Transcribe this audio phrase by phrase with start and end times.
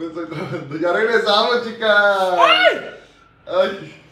[0.00, 0.76] Me estoy trabando.
[0.78, 2.18] Ya regresamos, chicas.
[3.46, 4.02] ¡Ay!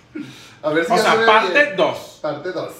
[0.62, 1.76] A ver si O ya se sea, ve parte bien.
[1.76, 2.18] 2.
[2.20, 2.72] Parte 2.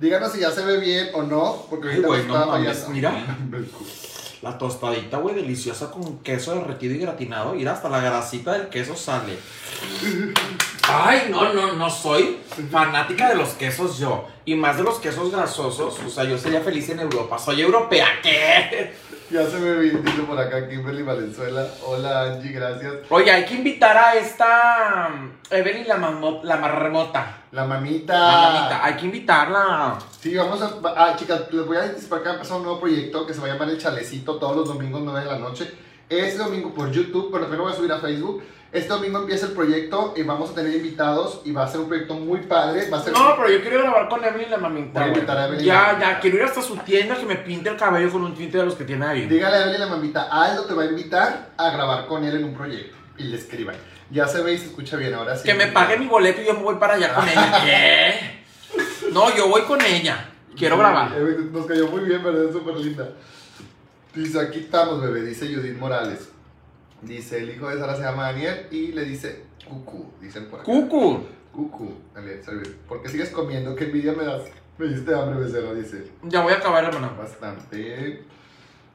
[0.00, 2.88] Díganos si ya se ve bien o no, porque Ay, ahorita güey, no estaba mames,
[2.88, 3.14] mira.
[4.42, 7.54] La tostadita, güey, deliciosa con queso derretido y gratinado.
[7.54, 9.38] Mira, hasta la grasita del queso sale.
[10.88, 12.40] Ay, no, no, no soy
[12.70, 14.26] fanática de los quesos yo.
[14.44, 15.98] Y más de los quesos grasosos.
[16.04, 17.38] O sea, yo sería feliz en Europa.
[17.38, 18.92] Soy europea, ¿qué?
[19.32, 21.66] Ya se bien, dice por acá Kimberly Valenzuela.
[21.86, 22.92] Hola Angie, gracias.
[23.08, 25.96] Oye, hay que invitar a esta um, Evelyn la,
[26.42, 27.38] la marmota.
[27.50, 28.12] La mamita.
[28.12, 28.84] La mamita.
[28.84, 29.98] Hay que invitarla.
[30.20, 30.74] Sí, vamos a.
[30.96, 33.40] Ah, chicas, les voy a anticipar que va a empezar un nuevo proyecto que se
[33.40, 35.72] va a llamar El Chalecito todos los domingos 9 de la noche.
[36.20, 38.42] Este domingo por YouTube, pero también lo voy a subir a Facebook.
[38.70, 41.88] Este domingo empieza el proyecto y vamos a tener invitados y va a ser un
[41.88, 42.88] proyecto muy padre.
[42.90, 43.12] Va a ser.
[43.12, 45.00] No, pero yo quiero grabar con Evelyn la mamita.
[45.00, 45.14] Voy a güey.
[45.18, 47.76] invitar a Evelyn la Ya, ya, quiero ir hasta su tienda que me pinte el
[47.76, 49.26] cabello con un tinte de los que tiene ahí.
[49.26, 52.44] Dígale a Evelyn la mamita, Aldo te va a invitar a grabar con él en
[52.44, 52.96] un proyecto.
[53.18, 53.76] Y le escriban.
[54.10, 55.44] Ya se ve y se escucha bien, ahora sí.
[55.44, 57.60] Que me pague mi boleto y yo me voy para allá con ella.
[57.64, 59.12] ¿Qué?
[59.12, 60.28] No, yo voy con ella.
[60.56, 61.10] Quiero grabar.
[61.10, 62.44] Nos cayó muy bien, ¿verdad?
[62.44, 63.08] Es súper linda.
[64.14, 66.28] Dice, aquí estamos, bebé, dice Judith Morales.
[67.00, 70.66] Dice, el hijo de Sara se llama Daniel y le dice Cucu, dicen por acá.
[70.66, 71.26] Cucu.
[71.50, 72.78] Cucu, dale, servir.
[72.86, 73.74] ¿Por qué sigues comiendo?
[73.74, 74.42] ¿Qué envidia me das?
[74.76, 76.10] Me diste hambre, becerra, dice.
[76.24, 77.16] Ya voy a acabar, hermano.
[77.16, 78.24] Bastante.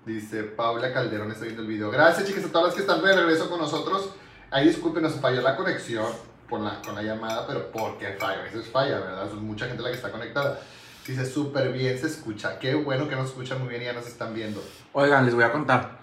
[0.06, 1.90] Dice Paula Calderón, está viendo el video.
[1.90, 4.12] Gracias, chicas, a todas las que están de regreso con nosotros.
[4.52, 6.06] Ahí disculpen, nos falló la conexión
[6.50, 9.28] con la, con la llamada, pero porque falla, a veces falla, ¿verdad?
[9.28, 10.60] Es mucha gente la que está conectada.
[11.08, 12.60] Dice, súper bien se escucha.
[12.60, 14.62] Qué bueno que nos escuchan muy bien y ya nos están viendo.
[14.92, 16.00] Oigan, les voy a contar.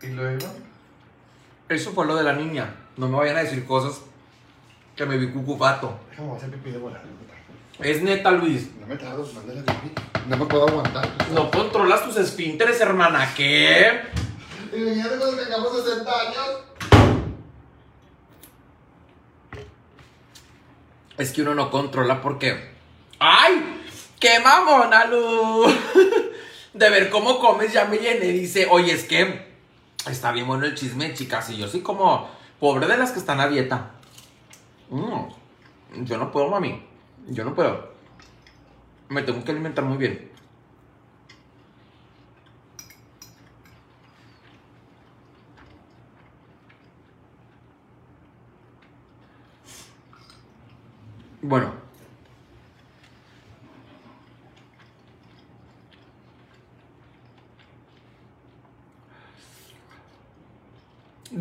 [0.00, 0.46] Y luego,
[1.68, 2.74] Eso fue lo de la niña.
[2.96, 4.00] No me vayan a decir cosas
[4.96, 5.98] que me vi cucufato.
[6.10, 7.02] déjame hacer pipí de volar.
[7.80, 8.70] Es neta, Luis.
[8.80, 9.92] No me tragas, mándale pipí.
[10.26, 11.06] No me puedo aguantar.
[11.34, 13.30] No controlas tus esfínteres, hermana.
[13.36, 14.00] ¿Qué?
[14.72, 16.46] Imagínate cuando tengamos 60 años.
[21.18, 22.72] Es que uno no controla porque.
[23.18, 23.81] ¡Ay!
[24.22, 25.64] ¡Qué mamona, Lu!
[26.74, 28.26] De ver cómo comes ya me llené.
[28.26, 29.48] Dice, oye, es que
[30.08, 31.50] está bien bueno el chisme, chicas.
[31.50, 32.30] Y yo soy como
[32.60, 33.90] pobre de las que están a dieta.
[34.90, 36.86] Mm, yo no puedo, mami.
[37.26, 37.94] Yo no puedo.
[39.08, 40.30] Me tengo que alimentar muy bien.
[51.40, 51.81] Bueno.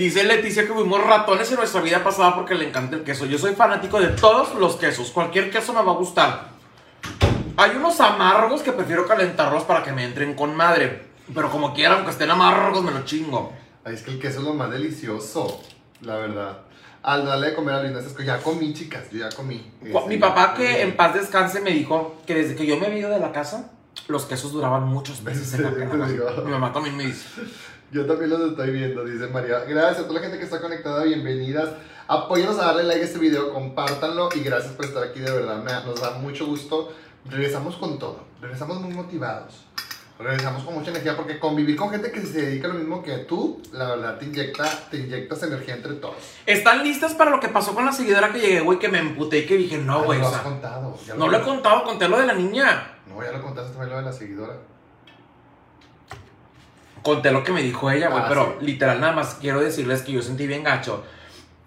[0.02, 3.28] Dice Leticia que fuimos ratones en nuestra vida pasada porque le encanta el queso.
[3.28, 5.12] Yo soy fanático de todos los quesos.
[5.12, 6.50] Cualquier queso me va a gustar.
[7.56, 11.04] Hay unos amargos que prefiero calentarlos para que me entren con madre.
[11.32, 13.54] Pero como quiera, aunque estén amargos, me lo chingo.
[13.86, 15.62] Ay, es que el queso es lo más delicioso,
[16.02, 16.58] la verdad.
[17.04, 19.72] Al darle de comer a Luis Nancy, ya comí, chicas, yo ya comí.
[19.84, 22.98] Este, Mi papá, que en paz descanse, me dijo que desde que yo me he
[22.98, 23.70] ido de la casa,
[24.08, 26.42] los quesos duraban muchos meses en la casa.
[26.44, 27.28] Mi mamá también me dice.
[27.92, 29.60] Yo también los estoy viendo, dice María.
[29.68, 31.70] Gracias a toda la gente que está conectada, bienvenidas.
[32.08, 35.62] Apóyanos a darle like a este video, compártanlo y gracias por estar aquí, de verdad,
[35.64, 36.94] me- nos da mucho gusto.
[37.26, 39.66] Regresamos con todo, regresamos muy motivados.
[40.18, 43.18] Regresamos con mucha energía porque convivir con gente que se dedica a lo mismo que
[43.20, 46.16] tú, la verdad te inyecta, te inyectas energía entre todos.
[46.46, 48.78] ¿Están listas para lo que pasó con la seguidora que llegué, güey?
[48.78, 50.20] Que me emputé y que dije, no, güey.
[50.20, 50.98] lo o has contado.
[51.08, 53.00] ya no lo he contado, conté lo de la niña.
[53.08, 54.54] No, ya lo contaste también lo de la seguidora.
[57.04, 58.24] Conté lo que me dijo ella, güey.
[58.24, 58.66] Ah, pero sí.
[58.66, 61.04] literal, nada más quiero decirles que yo sentí bien gacho.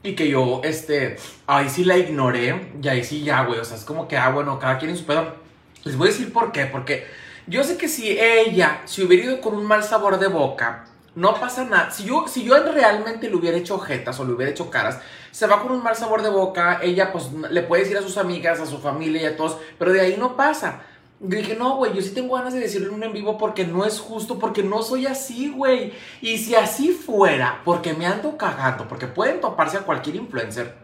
[0.02, 2.72] Y que yo, este, ahí sí la ignoré.
[2.82, 3.58] Y ahí sí ya, güey.
[3.58, 5.34] O sea, es como que, ah, bueno, cada quien en su pedo.
[5.84, 6.66] Les voy a decir por qué.
[6.66, 7.06] Porque
[7.46, 10.84] yo sé que si ella, si hubiera ido con un mal sabor de boca,
[11.14, 11.90] no pasa nada.
[11.90, 14.98] Si yo, si yo realmente le hubiera hecho jetas o le hubiera hecho caras,
[15.30, 16.80] se va con un mal sabor de boca.
[16.82, 19.58] Ella, pues, le puede decir a sus amigas, a su familia y a todos.
[19.78, 20.82] Pero de ahí no pasa.
[21.26, 23.86] Dije, no, güey, yo sí tengo ganas de decirlo en un en vivo porque no
[23.86, 25.94] es justo, porque no soy así, güey.
[26.20, 30.76] Y si así fuera, porque me ando cagando, porque pueden toparse a cualquier influencer.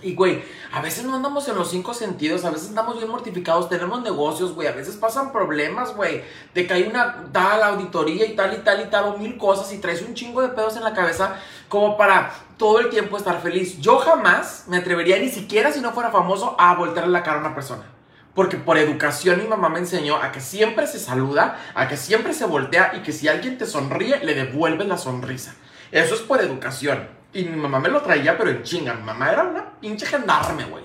[0.00, 0.42] Y, güey,
[0.72, 4.54] a veces no andamos en los cinco sentidos, a veces andamos bien mortificados, tenemos negocios,
[4.54, 6.22] güey, a veces pasan problemas, güey,
[6.54, 9.72] de que hay una tal auditoría y tal y tal y tal, o mil cosas,
[9.72, 11.36] y traes un chingo de pedos en la cabeza
[11.68, 13.80] como para todo el tiempo estar feliz.
[13.80, 17.40] Yo jamás me atrevería, ni siquiera si no fuera famoso, a voltearle la cara a
[17.40, 17.84] una persona.
[18.34, 22.32] Porque por educación mi mamá me enseñó a que siempre se saluda, a que siempre
[22.32, 25.54] se voltea y que si alguien te sonríe, le devuelves la sonrisa.
[25.90, 27.08] Eso es por educación.
[27.34, 28.94] Y mi mamá me lo traía, pero en chinga.
[28.94, 30.84] Mi mamá era una pinche gendarme, güey.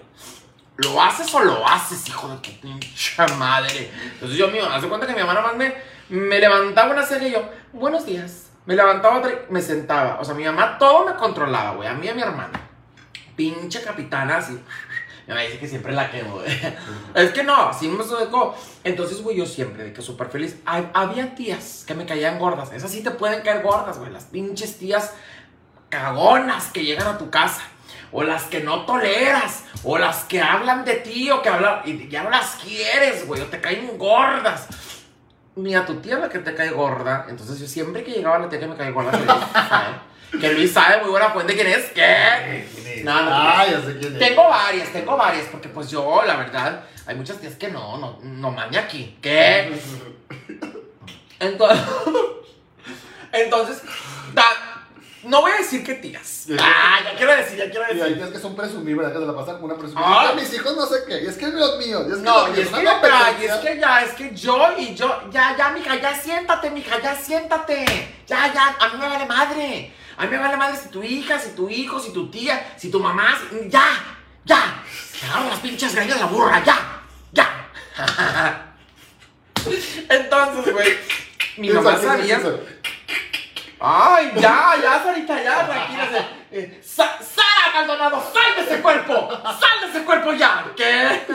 [0.77, 3.91] ¿Lo haces o lo haces, hijo de tu pinche madre?
[4.13, 5.73] Entonces yo, mamá, hace cuenta que mi mamá nada más me,
[6.09, 8.47] me levantaba una serie y yo, buenos días.
[8.65, 10.19] Me levantaba otra y me sentaba.
[10.19, 11.87] O sea, mi mamá todo me controlaba, güey.
[11.87, 12.59] A mí y a mi hermana.
[13.35, 14.59] Pinche capitana, así.
[15.27, 16.47] Mamá dice que siempre la quemo, güey.
[17.15, 18.55] Es que no, así me dejó.
[18.83, 20.57] Entonces, güey, yo siempre, de que súper feliz.
[20.65, 22.71] Hab- Había tías que me caían gordas.
[22.71, 24.11] Esas sí te pueden caer gordas, güey.
[24.11, 25.13] Las pinches tías
[25.89, 27.61] cagonas que llegan a tu casa.
[28.11, 29.63] O las que no toleras.
[29.83, 31.81] O las que hablan de ti o que hablan.
[31.85, 33.41] Y ya no las quieres, güey.
[33.41, 34.67] O te caen gordas.
[35.55, 37.25] Ni a tu tía la que te cae gorda.
[37.29, 39.93] Entonces yo siempre que llegaba la tía que me cae gorda, le "Ay,
[40.31, 41.85] que Luis sabe muy buena fuente quién es.
[41.91, 43.01] ¿Qué?
[43.03, 44.19] No, no, ah, ya sé quién es.
[44.19, 48.19] Tengo varias, tengo varias, porque pues yo, la verdad, hay muchas tías que no, no,
[48.23, 49.17] no mande aquí.
[49.21, 49.71] ¿Qué?
[51.39, 51.85] Entonces,
[53.31, 53.81] entonces,
[54.33, 54.83] da-
[55.23, 56.47] no voy a decir que tías.
[56.59, 58.17] Ah, ya quiero decir, ya quiero Y hay decir.
[58.17, 59.13] tías que son presumibles, ¿verdad?
[59.13, 60.05] Que se la pasan con una presumida.
[60.07, 60.33] Ah.
[60.35, 61.21] Mis hijos no sé qué.
[61.23, 62.05] Y es que los míos.
[62.07, 64.35] Y es que No, los y es que, pero, y es que ya, es que
[64.35, 67.85] yo y yo, ya, ya, mija, ya siéntate, mija, ya siéntate.
[68.25, 69.91] Ya, ya, a mí me vale madre.
[70.17, 72.89] A mí me vale madre si tu hija, si tu hijo, si tu tía, si
[72.89, 73.87] tu mamá, si- ya,
[74.45, 74.83] ya.
[75.23, 77.67] Agarro las pinches greñas de la burra, ya, ya.
[80.09, 80.97] Entonces, güey,
[81.57, 82.39] mi ¿Quién mamá sabía.
[83.79, 86.29] Ay, ya, ya, Sarita, ya, tranquila.
[86.51, 90.65] Eh, Sa- Sara Maldonado, sal de ese cuerpo, sal de ese cuerpo ya.
[90.75, 91.25] ¿Qué?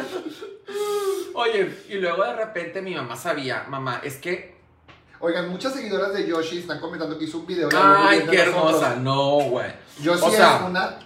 [1.34, 4.51] Oye, y luego de repente mi mamá sabía, mamá, es que.
[5.24, 7.68] Oigan, muchas seguidoras de Yoshi están comentando que hizo un video.
[7.80, 8.96] Ay, qué hermosa.
[8.96, 9.70] No, güey.
[10.00, 10.98] Yoshi O sea, es una.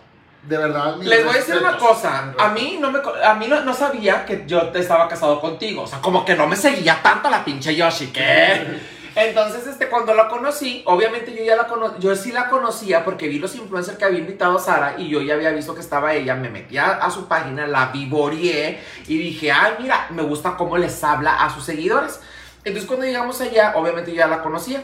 [0.42, 3.62] De verdad, Les voy a decir una cosa, a mí no me a mí no,
[3.62, 7.02] no sabía que yo te estaba casado contigo, o sea, como que no me seguía
[7.02, 8.80] tanto la pinche Yoshi, ¿qué?
[9.16, 13.26] Entonces, este, cuando la conocí, obviamente yo ya la cono yo sí la conocía porque
[13.26, 16.14] vi los influencers que había invitado a Sara y yo ya había visto que estaba
[16.14, 18.78] ella, me metí a, a su página, la vivoreé
[19.08, 22.20] y dije, ay, mira, me gusta cómo les habla a sus seguidores.
[22.66, 24.82] Entonces, cuando llegamos allá, obviamente yo ya la conocía.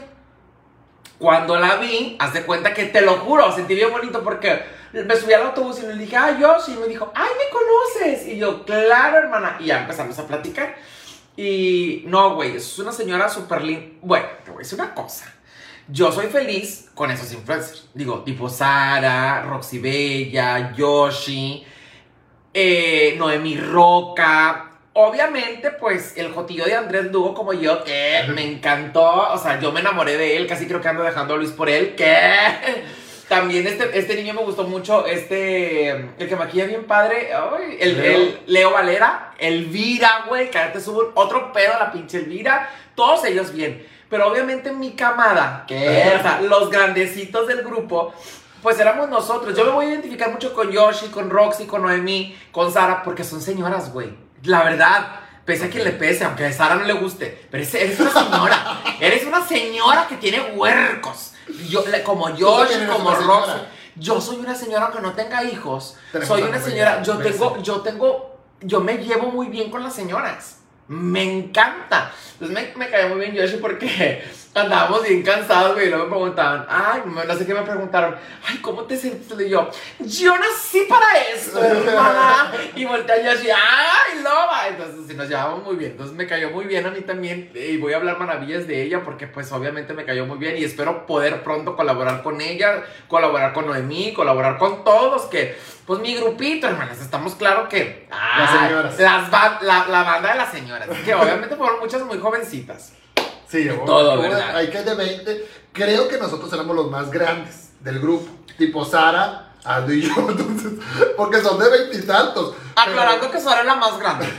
[1.19, 4.63] Cuando la vi, haz de cuenta que te lo juro, sentí bien bonito porque
[4.93, 8.25] me subí al autobús y le dije, ay, Yoshi, y me dijo, ay, ¿me conoces?
[8.25, 9.57] Y yo, claro, hermana.
[9.59, 10.75] Y ya empezamos a platicar.
[11.35, 13.97] Y no, güey, es una señora súper linda.
[14.01, 15.25] Bueno, te voy a decir una cosa.
[15.89, 17.89] Yo soy feliz con esos influencers.
[17.93, 21.65] Digo, tipo Sara, Roxy Bella, Yoshi,
[22.53, 24.62] eh, Noemi Roca.
[24.95, 29.33] Obviamente, pues el jotillo de Andrés Lugo como yo, que me encantó.
[29.33, 31.67] O sea, yo me enamoré de él, casi creo que ando dejando a Luis por
[31.67, 32.15] él, que
[33.27, 37.97] también este, este niño me gustó mucho, este, el que maquilla bien padre, ay, el,
[37.97, 38.17] Leo.
[38.17, 43.51] el Leo Valera, Elvira, güey, te subo otro pedo a la pinche Elvira, todos ellos
[43.51, 43.83] bien.
[44.11, 48.13] Pero obviamente mi camada, que o sea, los grandecitos del grupo,
[48.61, 49.57] pues éramos nosotros.
[49.57, 53.23] Yo me voy a identificar mucho con Yoshi, con Roxy, con Noemi, con Sara, porque
[53.23, 54.13] son señoras, güey.
[54.43, 57.73] La verdad, pese a que le pese, aunque a Sara no le guste, pero es-
[57.75, 58.81] eres una señora.
[58.99, 61.33] eres una señora que tiene huercos.
[61.69, 62.29] Yo, como
[62.63, 63.69] eres como señora.
[63.95, 65.97] Yo soy una señora que no tenga hijos.
[66.27, 67.01] Soy una señora.
[67.03, 70.57] Yo tengo, yo tengo, yo me llevo muy bien con las señoras.
[70.87, 72.11] Me encanta.
[72.39, 74.23] Entonces me, me cayó muy bien Yoshi porque
[74.55, 75.87] andábamos bien cansados, güey.
[75.87, 78.15] Y luego me preguntaban, ay, no sé qué me preguntaron.
[78.47, 79.27] Ay, ¿cómo te sientes?
[79.39, 79.69] Y yo,
[79.99, 82.51] yo nací para esto, hermana.
[82.75, 84.67] Y volteé a Yoshi, ay, loba.
[84.67, 85.91] Entonces, sí, nos llevamos muy bien.
[85.91, 87.51] Entonces me cayó muy bien a mí también.
[87.55, 90.57] Y voy a hablar maravillas de ella porque, pues, obviamente me cayó muy bien.
[90.57, 95.23] Y espero poder pronto colaborar con ella, colaborar con Noemí, colaborar con todos.
[95.23, 98.07] Que, pues, mi grupito, hermanas, estamos claro que.
[98.37, 98.99] Las señoras.
[98.99, 100.87] las ba- la, la banda de las señoras.
[101.03, 102.93] Que obviamente fueron muchas muy jovencitas.
[103.53, 104.55] Sí, Todo, ¿verdad?
[104.55, 105.45] Hay que de 20.
[105.73, 108.27] Creo que nosotros éramos los más grandes del grupo.
[108.57, 110.11] Tipo Sara, Aldo y yo.
[110.27, 110.73] Entonces,
[111.15, 112.55] porque son de veintitantos.
[112.75, 114.27] Aclarando que Sara es la más grande.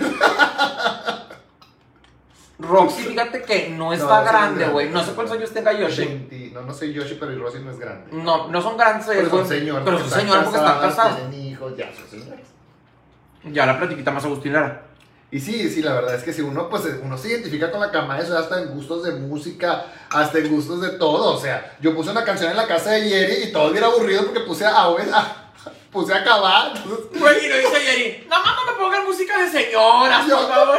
[2.59, 4.73] Roxy, fíjate que no está no es grande, grande.
[4.73, 4.91] güey.
[4.91, 6.07] No sé cuántos años tenga Yoshi.
[6.07, 8.11] 20 no, no soy Yoshi, pero Rosy no es grande.
[8.11, 9.83] No, no son grandes, Pero son güey, señoras.
[9.85, 11.17] Pero son señoras porque están.
[11.17, 12.49] Tienen hijos, ya son señoras.
[13.45, 14.87] Ya la platiquita más agustinera.
[15.31, 17.91] Y sí, sí, la verdad es que si uno, pues, uno se identifica con la
[17.91, 21.35] cama, eso hasta en gustos de música, hasta en gustos de todo.
[21.37, 24.25] O sea, yo puse una canción en la casa de Yeri y todo bien aburrido
[24.25, 25.51] porque puse a, a-
[25.91, 26.73] puse a acabar.
[26.85, 28.27] Güey, y lo dice Yeri.
[28.31, 30.79] No más no me pongan música de señoras, por favor.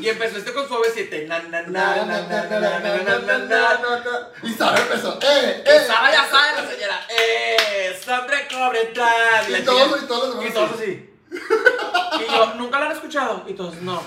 [0.00, 1.26] Y empezó este con suave 7.
[1.28, 4.28] Na, na, na, na, na, na, na, na, na, na, na.
[4.42, 5.84] Y Sara empezó, ¡eh, eh!
[5.86, 7.00] Sara ya sabe la señora.
[7.08, 9.58] Eh, Sandra cobre tal.
[9.58, 11.09] Y todos, y todos los Y todos así.
[11.30, 13.44] Y yo, nunca la han escuchado.
[13.46, 14.02] Y todos, no.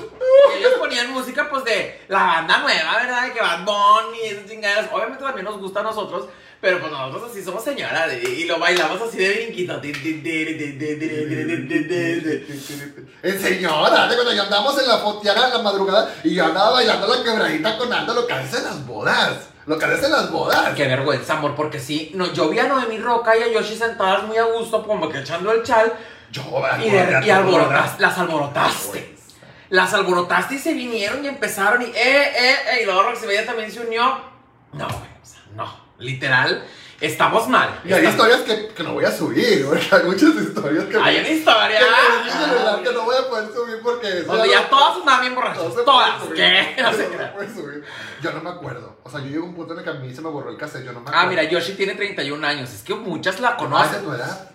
[0.53, 3.23] Y ellos ponían música, pues, de la banda nueva, ¿verdad?
[3.23, 4.89] De que Bad Bunny y esas chingaderas.
[4.91, 6.27] Obviamente también nos gusta a nosotros.
[6.63, 9.81] Pero pues nosotros así somos señoras y, y lo bailamos así de brinquito.
[13.21, 17.05] En señora, cuando yo andamos en la fotiana en la madrugada y yo andaba bailando
[17.05, 19.49] la quebradita con Aldo, lo que las bodas.
[19.65, 20.73] Lo que haces en las bodas.
[20.73, 24.23] Qué vergüenza, amor, porque sí, no, yo vi a Noemi Roca y a Yoshi sentadas
[24.23, 25.91] muy a gusto, como que echando el chal,
[26.33, 26.41] Yo,
[26.83, 27.27] y, de- y
[28.01, 29.13] las alborotaste.
[29.69, 33.45] Las alborotaste y se vinieron y empezaron y eh, eh, eh, y luego Roxy Bella
[33.45, 34.03] también se unió.
[34.73, 36.63] No, güey, o sea, no, literal,
[37.01, 37.79] estamos mal.
[37.83, 40.97] Y hay Estamos- historias que, que no voy a subir, porque hay muchas historias que,
[40.97, 41.79] Hay una historia.
[41.79, 45.35] que verdad que no voy a poder subir porque Donde ya no- todas andaban bien
[45.35, 45.63] borrachas.
[45.85, 46.21] Todas.
[46.35, 46.75] ¿Qué?
[46.81, 46.91] No
[47.35, 47.83] puede subir.
[48.21, 48.97] Yo no me acuerdo.
[49.03, 50.49] O sea, yo llego a un punto en el que a mí se me borró
[50.51, 51.19] el cassette, yo no me acuerdo.
[51.19, 52.71] Ah, mira, Yoshi tiene 31 años.
[52.71, 54.03] Es que muchas la de conocen.
[54.03, 54.49] tu edad.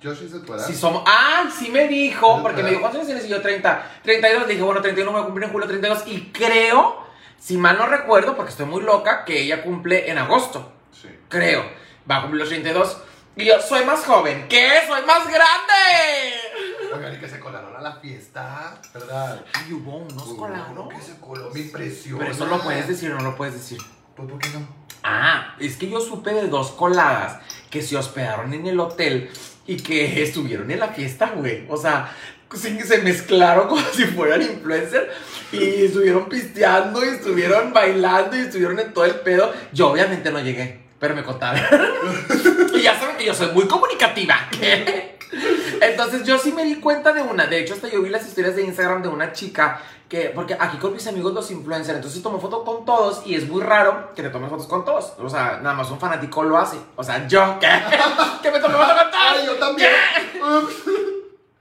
[0.00, 0.64] Yoshi es de tu edad.
[0.66, 1.02] Si somos.
[1.06, 1.48] ¡Ay!
[1.56, 2.36] Sí me dijo.
[2.36, 3.24] ¿Es Porque me dijo, ¿cuántos años tienes?
[3.26, 4.00] Y yo 30.
[4.04, 4.42] 32.
[4.46, 6.02] Le dije, bueno, 31 me voy a cumplir en julio 32.
[6.06, 7.02] Y creo,
[7.38, 10.72] si mal no recuerdo, porque estoy muy loca, que ella cumple en agosto.
[10.92, 11.08] Sí.
[11.28, 11.64] Creo.
[12.10, 12.98] Va a cumplir los 32.
[13.36, 14.46] Y yo soy más joven.
[14.48, 14.80] ¿Qué?
[14.88, 16.94] ¡Soy más grande!
[16.94, 19.44] Oigan, y que se colaron a la fiesta, ¿verdad?
[19.68, 20.68] Y hubo unos Hubo colados.
[20.70, 22.18] uno que se coló, me impresiona.
[22.20, 23.78] Pero eso lo puedes decir o no lo puedes decir.
[24.16, 24.66] Pues, ¿por qué no?
[25.04, 27.40] Ah, es que yo supe de dos coladas
[27.70, 29.30] que se hospedaron en el hotel
[29.68, 31.64] y que estuvieron en la fiesta, güey.
[31.68, 32.10] O sea,
[32.54, 35.06] sí, se mezclaron como si fueran influencers
[35.52, 39.52] y estuvieron pisteando y estuvieron bailando y estuvieron en todo el pedo.
[39.72, 41.60] Yo obviamente no llegué, pero me contaron.
[42.74, 44.48] y ya saben que yo soy muy comunicativa.
[45.80, 47.46] Entonces yo sí me di cuenta de una.
[47.46, 50.78] De hecho, hasta yo vi las historias de Instagram de una chica que, porque aquí
[50.78, 54.22] con mis amigos los influencers, entonces tomo foto con todos y es muy raro que
[54.22, 55.12] te tomes fotos con todos.
[55.18, 56.78] O sea, nada más un fanático lo hace.
[56.96, 57.68] O sea, yo, ¿qué?
[58.42, 59.24] que me tome foto con todos.
[59.28, 59.90] Ay, yo también.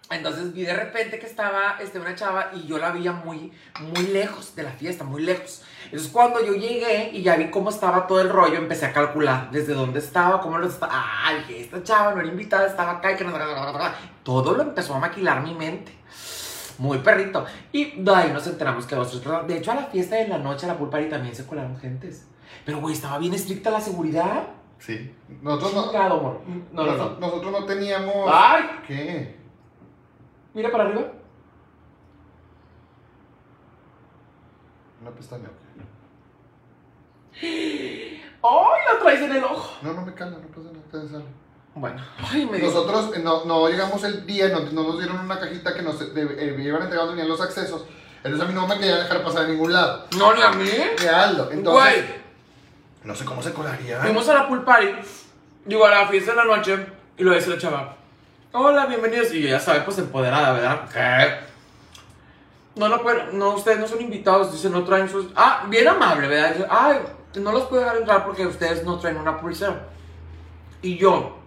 [0.10, 4.08] Entonces vi de repente que estaba este, una chava y yo la veía muy, muy
[4.08, 5.64] lejos de la fiesta, muy lejos.
[5.86, 9.52] Entonces cuando yo llegué y ya vi cómo estaba todo el rollo, empecé a calcular
[9.52, 10.94] desde dónde estaba, cómo lo estaba.
[11.26, 13.34] Ay, que esta chava no era invitada, estaba acá y que no.
[14.24, 15.94] Todo lo empezó a maquilar mi mente.
[16.78, 17.46] Muy perrito.
[17.72, 19.48] Y de ahí nos enteramos que personas.
[19.48, 21.78] De hecho, a la fiesta de la noche, a la pool party también se colaron
[21.78, 22.28] gentes.
[22.66, 24.44] Pero, güey, estaba bien estricta la seguridad.
[24.80, 25.12] Sí.
[25.42, 25.84] Nosotros no.
[25.86, 26.42] Chingado, amor.
[26.72, 27.20] No, no, no.
[27.20, 28.30] Nosotros no teníamos.
[28.32, 29.37] Ay, ¿Qué?
[30.54, 31.08] Mira para arriba.
[35.02, 35.50] Una pestaña.
[37.40, 39.78] ¡Ay, la traes en el ojo!
[39.82, 40.86] No, no me cala, no pasa nada.
[41.06, 41.26] te sale.
[41.76, 42.02] Bueno,
[42.32, 45.76] ay, me Nosotros eh, no, no llegamos el día, no, no nos dieron una cajita
[45.76, 47.86] que nos de- eh, iban entregando venían los accesos.
[48.24, 50.08] Entonces a mí no me querían dejar pasar a ningún lado.
[50.18, 50.70] No, ni a mí.
[51.00, 51.52] Ni a Aldo.
[51.52, 52.16] Entonces, Güey,
[53.04, 54.00] no sé cómo se colaría.
[54.02, 54.88] fuimos a la pool party.
[55.66, 56.88] Digo, a la fiesta de la noche.
[57.18, 57.96] Y lo dice la chava.
[58.54, 59.34] Hola, bienvenidos.
[59.34, 60.90] Y ya sabe, pues empoderada, ¿verdad?
[60.92, 61.48] ¿Qué?
[62.80, 65.28] No, no pueden, no, ustedes no son invitados, dice, no traen sus...
[65.36, 66.54] Ah, bien amable, ¿verdad?
[66.54, 67.00] Dice, ay,
[67.36, 69.88] no los puedo dejar entrar porque ustedes no traen una pulsera.
[70.82, 71.38] Y yo,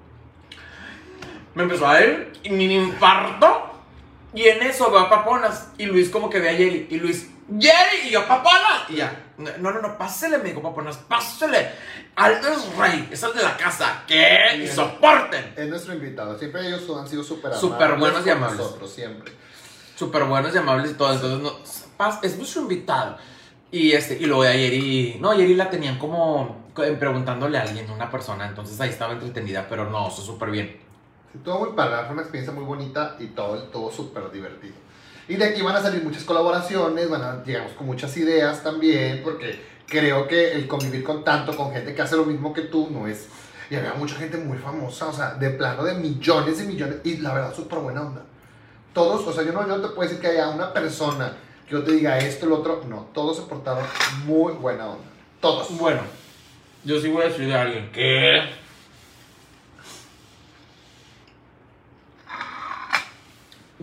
[1.54, 3.70] me empezó a ir, y mi infarto,
[4.34, 7.30] y en eso veo a Paponas, y Luis como que ve a Jerry, y Luis,
[7.58, 11.70] Jerry, y yo, Paponas, y ya, no, no, no, pásele, me dijo Paponas, pásele,
[12.14, 14.62] Aldo es rey, es el de la casa, ¿qué?
[14.62, 15.54] Y soporten.
[15.56, 16.38] Es nuestro invitado.
[16.38, 17.60] Siempre ellos han sido súper amables.
[17.60, 18.58] Súper buenos y amables.
[18.58, 19.32] Nosotros, siempre.
[19.96, 21.12] súper buenos y amables y todo.
[21.12, 23.16] Entonces, no, es nuestro invitado.
[23.72, 25.18] Y, este, y luego de ayer y.
[25.20, 28.46] No, ayer y la tenían como co- preguntándole a alguien, una persona.
[28.46, 30.80] Entonces ahí estaba entretenida, pero no, eso súper bien.
[31.32, 34.74] Sí, todo muy padre, fue una experiencia muy bonita y todo, todo súper divertido.
[35.30, 39.20] Y de aquí van a salir muchas colaboraciones, van a, llegamos con muchas ideas también,
[39.22, 42.88] porque creo que el convivir con tanto, con gente que hace lo mismo que tú,
[42.90, 43.28] no es...
[43.70, 47.18] Y había mucha gente muy famosa, o sea, de plano de millones y millones, y
[47.18, 48.22] la verdad, súper buena onda.
[48.92, 51.84] Todos, o sea, yo no, yo te puedo decir que haya una persona que yo
[51.84, 53.84] te diga esto, lo otro, no, todos se portaron
[54.26, 55.04] muy buena onda.
[55.40, 55.78] Todos.
[55.78, 56.00] Bueno,
[56.82, 58.50] yo sí voy a decir de alguien que.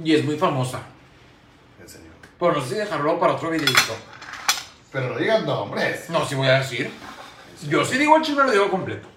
[0.03, 0.81] Y es muy famosa.
[2.39, 3.95] Pero no sé si dejarlo para otro videito.
[4.91, 6.09] Pero no digan nombres.
[6.09, 6.91] No, sí voy a decir.
[7.67, 9.07] Yo sí digo el chisme, lo digo completo.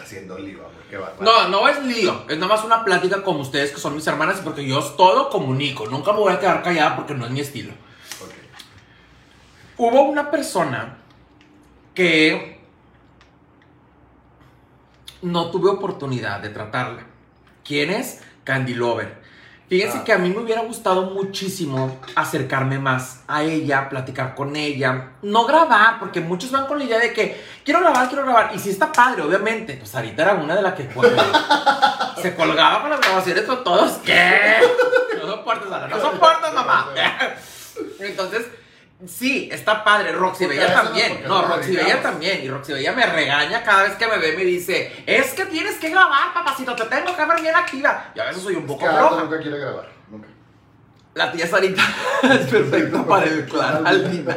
[0.00, 1.22] Haciendo lío, qué bárbaro.
[1.22, 4.40] No, no es lío, es nada más una plática como ustedes que son mis hermanas
[4.42, 7.72] porque yo todo comunico, nunca me voy a quedar callada porque no es mi estilo.
[9.76, 10.98] Hubo una persona
[11.94, 12.60] que
[15.22, 17.04] no tuve oportunidad de tratarla.
[17.64, 18.20] ¿Quién es?
[18.44, 19.21] Candy Lover.
[19.72, 20.04] Fíjense Ah.
[20.04, 25.46] que a mí me hubiera gustado muchísimo acercarme más a ella, platicar con ella, no
[25.46, 28.68] grabar, porque muchos van con la idea de que quiero grabar, quiero grabar, y si
[28.68, 29.72] está padre, obviamente.
[29.78, 31.10] Pues ahorita era una de las que pues,
[32.20, 34.58] se colgaba con las grabaciones con todos, ¿qué?
[35.18, 36.88] No, soportas, Ana, no soportas, mamá.
[37.98, 38.44] Entonces,
[39.06, 40.12] sí, está padre.
[40.12, 41.22] Roxy Porque Bella también.
[41.26, 42.44] No, nos Roxy Bella también.
[42.44, 45.46] Y Roxy Bella me regaña cada vez que me ve y me dice, es que
[45.46, 48.12] tienes que grabar, papacito, te tengo que ver bien activa.
[48.14, 49.22] Y a veces soy un poco floja.
[49.22, 49.88] nunca quiere grabar.
[50.10, 50.28] Nunca.
[51.14, 51.82] La tía Sarita
[52.22, 54.36] es perfecta para el clan Aldina.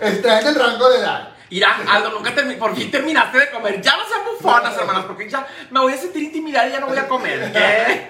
[0.00, 1.30] Está en el rango de edad.
[1.50, 3.80] Mira, Aldo, nunca termi- por fin terminaste de comer.
[3.80, 6.88] Ya no sean bufonas, hermanas, porque ya me voy a sentir intimidada y ya no
[6.88, 7.52] voy a comer.
[7.52, 8.08] ¿Qué?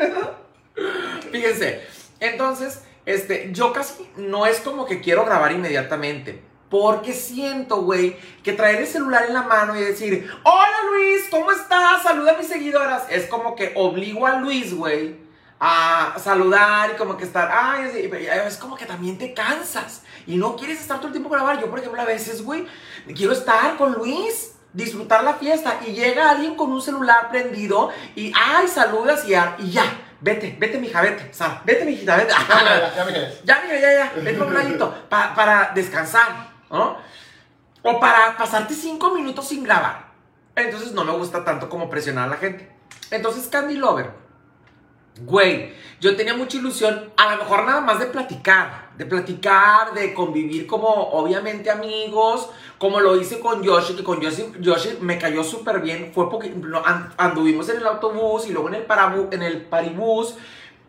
[1.33, 1.87] Fíjense,
[2.21, 6.43] entonces, este, yo casi no es como que quiero grabar inmediatamente.
[6.71, 11.53] Porque siento, güey, que traer el celular en la mano y decir, hola Luis, ¿cómo
[11.53, 12.03] estás?
[12.03, 13.05] Saluda a mis seguidoras.
[13.11, 15.17] Es como que obligo a Luis, güey,
[15.61, 18.13] a saludar y como que estar, ay, es-
[18.47, 21.61] es como que también te cansas y no quieres estar todo el tiempo grabar.
[21.61, 22.67] Yo, por ejemplo, a veces, güey,
[23.15, 28.33] quiero estar con Luis, disfrutar la fiesta y llega alguien con un celular prendido y,
[28.35, 29.85] ay, saludas ya, y ya.
[30.25, 31.29] Vete, vete, mija, vete.
[31.35, 32.33] Sara, vete, mijita, vete.
[32.33, 33.31] Ya, ya, ya.
[33.45, 36.97] Ya, mira, ya, ya, vete un ladito pa- para descansar, ¿no?
[37.83, 40.07] O para pasarte cinco minutos sin grabar.
[40.57, 42.73] Entonces no me gusta tanto como presionar a la gente.
[43.11, 44.11] Entonces, Candy Lover,
[45.21, 50.13] güey, yo tenía mucha ilusión, a lo mejor nada más de platicar, de platicar, de
[50.13, 55.43] convivir como obviamente amigos, como lo hice con Yoshi, que con Yoshi, Yoshi me cayó
[55.45, 56.53] súper bien, fue porque
[57.17, 60.35] anduvimos en el autobús y luego en el, parabu- en el paribús.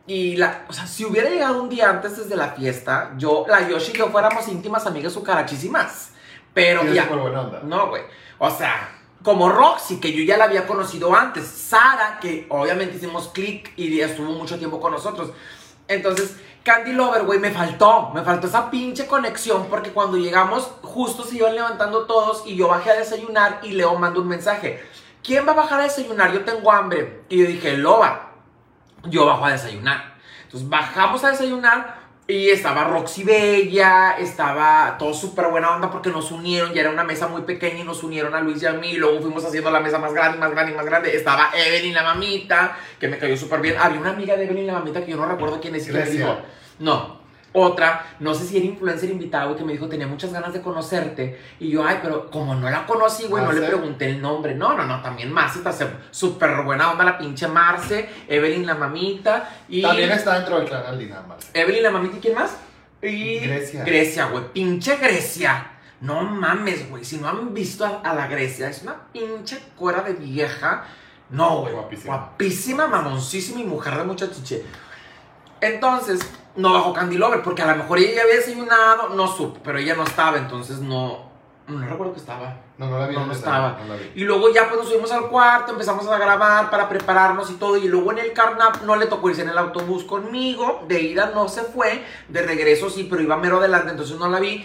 [0.07, 3.67] Y la, o sea, si hubiera llegado un día antes desde la fiesta, yo, la
[3.67, 6.11] Yoshi y yo fuéramos íntimas amigas sucarachísimas.
[6.53, 7.05] Pero ya.
[7.07, 7.61] buena onda.
[7.63, 8.03] No, güey.
[8.37, 8.94] O sea,
[9.25, 11.47] como Roxy, que yo ya la había conocido antes.
[11.47, 15.31] Sara, que obviamente hicimos clic y estuvo mucho tiempo con nosotros.
[15.87, 18.11] Entonces, Candy Lover, güey, me faltó.
[18.13, 22.67] Me faltó esa pinche conexión porque cuando llegamos, justo se iban levantando todos y yo
[22.67, 24.83] bajé a desayunar y Leo mandó un mensaje.
[25.23, 26.31] ¿Quién va a bajar a desayunar?
[26.31, 27.23] Yo tengo hambre.
[27.27, 28.31] Y yo dije, Loba,
[29.05, 30.17] yo bajo a desayunar.
[30.43, 36.31] Entonces bajamos a desayunar y estaba Roxy Bella, estaba todo súper buena onda porque nos
[36.31, 38.91] unieron, ya era una mesa muy pequeña y nos unieron a Luis y a mí,
[38.91, 41.15] y luego fuimos haciendo la mesa más grande, más grande más grande.
[41.15, 43.75] Estaba Evelyn la mamita, que me cayó súper bien.
[43.77, 45.85] Había una amiga de Evelyn la mamita que yo no recuerdo quién es.
[45.85, 46.37] que dijo,
[46.79, 47.24] no,
[47.55, 50.61] otra, no sé si era influencer invitado y que me dijo, tenía muchas ganas de
[50.61, 51.39] conocerte.
[51.59, 53.75] Y yo, ay, pero como no la conocí, güey, no le Marce.
[53.75, 54.53] pregunté el nombre.
[54.53, 55.73] No, no, no, también Marce, está
[56.11, 59.81] súper buena onda la pinche Marce, Evelyn la mamita y...
[59.81, 61.47] También está dentro del clan Aldina, Marce.
[61.53, 62.57] Evelyn la mamita y quién más?
[63.01, 63.39] Y...
[63.39, 63.83] Grecia.
[63.83, 65.71] Grecia, güey, pinche Grecia.
[66.01, 70.01] No mames, güey, si no han visto a, a la Grecia, es una pinche cuera
[70.01, 70.83] de vieja.
[71.29, 71.73] No, güey.
[71.73, 72.17] Guapísima.
[72.17, 74.63] Guapísima, mamoncísima y mujer de mucha chiche.
[75.61, 76.19] Entonces,
[76.55, 79.77] no bajó Candy Lover, porque a lo mejor ella ya había desayunado, no supo, pero
[79.77, 81.33] ella no estaba, entonces no.
[81.67, 82.57] No recuerdo que estaba.
[82.77, 83.15] No, no la vi.
[83.15, 83.79] No, estaba.
[83.81, 84.11] No la vi.
[84.21, 87.77] Y luego ya pues nos subimos al cuarto, empezamos a grabar para prepararnos y todo.
[87.77, 90.83] Y luego en el carnap no le tocó irse en el autobús conmigo.
[90.87, 94.39] De ida no se fue, de regreso sí, pero iba mero adelante, entonces no la
[94.39, 94.63] vi.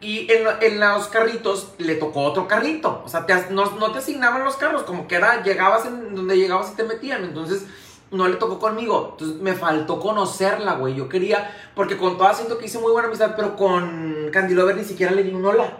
[0.00, 3.02] Y en, en los carritos le tocó otro carrito.
[3.04, 6.38] O sea, te no, no te asignaban los carros, como que era, llegabas en donde
[6.38, 7.24] llegabas y te metían.
[7.24, 7.66] Entonces
[8.10, 9.10] no le tocó conmigo.
[9.12, 10.94] Entonces me faltó conocerla, güey.
[10.94, 14.76] Yo quería, porque con todas siento que hice muy buena amistad, pero con Candy Lover
[14.76, 15.72] ni siquiera le di un hola.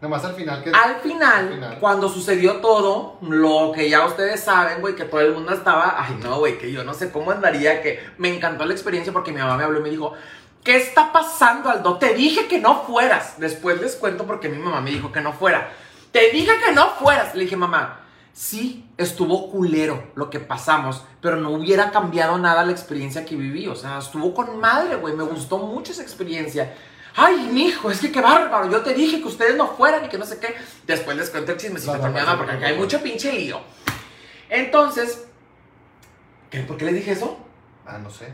[0.00, 0.70] Nomás al final que.
[0.70, 1.78] Al final, Al final.
[1.78, 6.18] cuando sucedió todo, lo que ya ustedes saben, güey, que todo el mundo estaba, ay
[6.20, 9.38] no, güey, que yo no sé cómo andaría, que me encantó la experiencia porque mi
[9.38, 10.12] mamá me habló y me dijo,
[10.64, 11.98] ¿qué está pasando, Aldo?
[11.98, 13.38] Te dije que no fueras.
[13.38, 15.70] Después les cuento porque mi mamá me dijo que no fuera.
[16.10, 17.36] Te dije que no fueras.
[17.36, 18.00] Le dije, mamá,
[18.32, 23.66] sí, estuvo culero lo que pasamos, pero no hubiera cambiado nada la experiencia que viví.
[23.68, 26.74] O sea, estuvo con madre, güey, me gustó mucho esa experiencia.
[27.14, 28.70] Ay, mijo, es que qué bárbaro.
[28.70, 30.54] Yo te dije que ustedes no fueran y que no sé qué.
[30.86, 33.60] Después les cuento el chismecito No, no, mi no, porque acá hay mucho pinche lío.
[34.48, 35.26] Entonces,
[36.50, 36.60] ¿qué?
[36.60, 37.38] ¿por qué les dije eso?
[37.86, 38.32] Ah, no sé.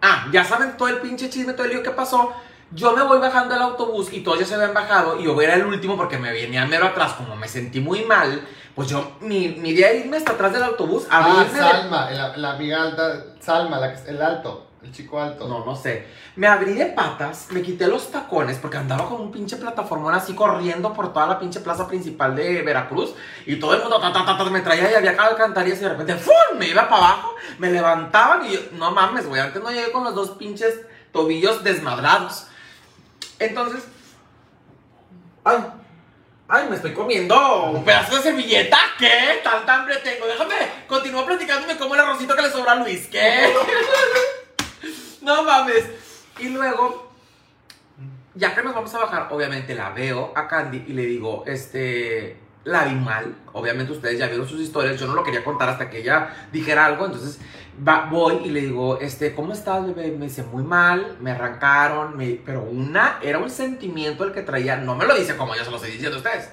[0.00, 2.32] Ah, ya saben todo el pinche chisme, todo el lío que pasó.
[2.72, 5.54] Yo me voy bajando del autobús y todos ya se habían bajado y yo era
[5.54, 7.12] el último porque me venía mero atrás.
[7.12, 10.62] Como me sentí muy mal, pues yo, mi, mi idea era irme hasta atrás del
[10.62, 13.24] autobús, Ah, abrirme de- Salma, la, la amiga alta.
[13.40, 14.68] Salma, la que- el alto.
[14.82, 15.46] El chico alto.
[15.46, 16.06] No, no sé.
[16.34, 20.34] Me abrí de patas, me quité los tacones porque andaba con un pinche plataformón así
[20.34, 23.14] corriendo por toda la pinche plaza principal de Veracruz
[23.46, 25.88] y todo el mundo ta, ta, ta, ta, me traía y había alcantarillas y de
[25.90, 26.58] repente ¡fum!
[26.58, 30.02] me iba para abajo, me levantaban y yo, no mames, güey, antes no llegué con
[30.02, 30.80] los dos pinches
[31.12, 32.46] tobillos desmadrados.
[33.38, 33.84] Entonces,
[35.44, 35.58] ay,
[36.52, 39.40] ay, me estoy comiendo un pedazo de servilleta, ¿qué?
[39.42, 40.54] Tanta hambre tengo, déjame,
[40.86, 43.54] continúa platicándome como el arrocito que le sobra a Luis, ¿qué?
[45.22, 45.84] No mames.
[46.40, 47.12] Y luego,
[48.34, 52.36] ya que nos vamos a bajar, obviamente la veo a Candy y le digo, este,
[52.64, 53.34] la vi mal.
[53.52, 54.98] Obviamente ustedes ya vieron sus historias.
[54.98, 57.06] Yo no lo quería contar hasta que ella dijera algo.
[57.06, 57.40] Entonces
[57.86, 60.12] va, voy y le digo, este, ¿cómo estás, bebé?
[60.16, 62.40] Me dice muy mal, me arrancaron, me...
[62.44, 64.76] pero una era un sentimiento el que traía.
[64.76, 66.50] No me lo dice como yo se lo estoy diciendo a ustedes.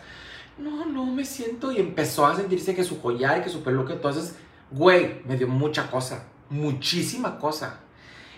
[0.57, 1.71] No, no me siento.
[1.71, 3.93] Y empezó a sentirse que su collar y que su peluque.
[3.93, 4.35] Entonces,
[4.71, 6.25] güey, me dio mucha cosa.
[6.49, 7.79] Muchísima cosa.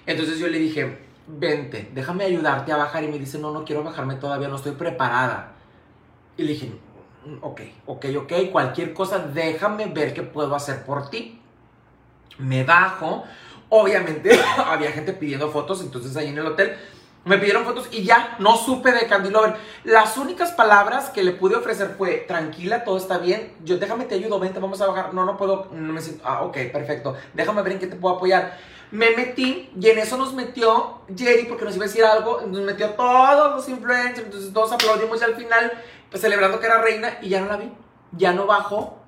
[0.05, 3.03] Entonces yo le dije, vente, déjame ayudarte a bajar.
[3.03, 5.53] Y me dice, no, no quiero bajarme todavía, no estoy preparada.
[6.37, 6.90] Y le dije, "Mm,
[7.41, 11.39] ok, ok, ok, cualquier cosa, déjame ver qué puedo hacer por ti.
[12.37, 13.23] Me bajo.
[13.69, 16.77] Obviamente había gente pidiendo fotos, entonces ahí en el hotel
[17.23, 19.55] me pidieron fotos y ya no supe de Candy Lover.
[19.83, 24.15] Las únicas palabras que le pude ofrecer fue, tranquila, todo está bien, yo déjame te
[24.15, 25.13] ayudo, vente, vamos a bajar.
[25.13, 28.15] No, no puedo, no me siento, ah, ok, perfecto, déjame ver en qué te puedo
[28.15, 28.57] apoyar.
[28.89, 32.61] Me metí y en eso nos metió Jerry porque nos iba a decir algo, nos
[32.61, 35.71] metió todos los influencers, entonces todos aplaudimos y al final,
[36.11, 37.71] pues celebrando que era reina y ya no la vi,
[38.11, 38.99] ya no bajó.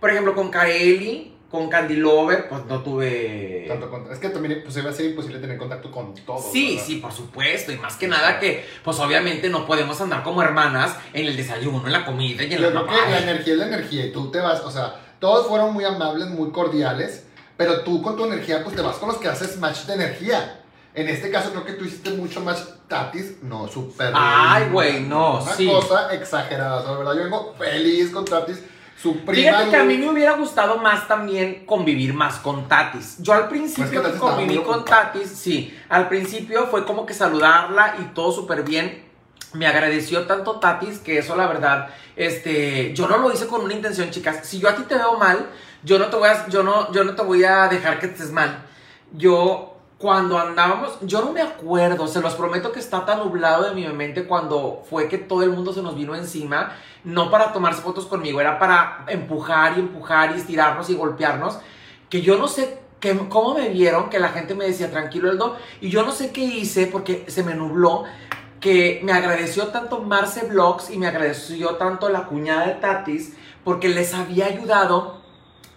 [0.00, 3.66] Por ejemplo, con Kaeli, con Candy Lover, pues no tuve...
[3.68, 6.50] Tanto con- es que también pues, iba a ser imposible tener contacto con todos.
[6.50, 6.86] Sí, ¿verdad?
[6.86, 7.70] sí, por supuesto.
[7.72, 11.86] Y más que nada que, pues obviamente no podemos andar como hermanas en el desayuno,
[11.86, 14.12] en la comida y en Yo la creo que la energía es la energía y
[14.12, 17.26] tú te vas, o sea, todos fueron muy amables, muy cordiales,
[17.58, 20.59] pero tú con tu energía pues te vas con los que haces match de energía.
[20.92, 24.12] En este caso creo que tú hiciste mucho match Tatis, no, súper.
[24.14, 25.66] Ay, güey, no, Una sí.
[25.68, 28.60] cosa exagerada, o sea, de verdad yo vengo feliz con Tatis,
[29.00, 29.34] su prima.
[29.34, 33.16] Fíjate que a mí me hubiera gustado más también convivir más con Tatis.
[33.20, 34.84] Yo al principio Pues que conviví con.
[34.84, 39.08] Tatis, sí, al principio fue como que saludarla y todo súper bien.
[39.52, 43.74] Me agradeció tanto Tatis que eso la verdad, este, yo no lo hice con una
[43.74, 44.40] intención, chicas.
[44.42, 45.46] Si yo a ti te veo mal,
[45.84, 48.32] yo no te voy a, yo no, yo no te voy a dejar que estés
[48.32, 48.64] mal.
[49.12, 53.74] Yo cuando andábamos, yo no me acuerdo, se los prometo que está tan nublado de
[53.74, 56.72] mi mente cuando fue que todo el mundo se nos vino encima,
[57.04, 61.58] no para tomarse fotos conmigo, era para empujar y empujar y estirarnos y golpearnos,
[62.08, 65.58] que yo no sé que, cómo me vieron, que la gente me decía, tranquilo Eldo,
[65.82, 68.04] y yo no sé qué hice porque se me nubló,
[68.58, 73.90] que me agradeció tanto Marce Vlogs y me agradeció tanto la cuñada de Tatis, porque
[73.90, 75.20] les había ayudado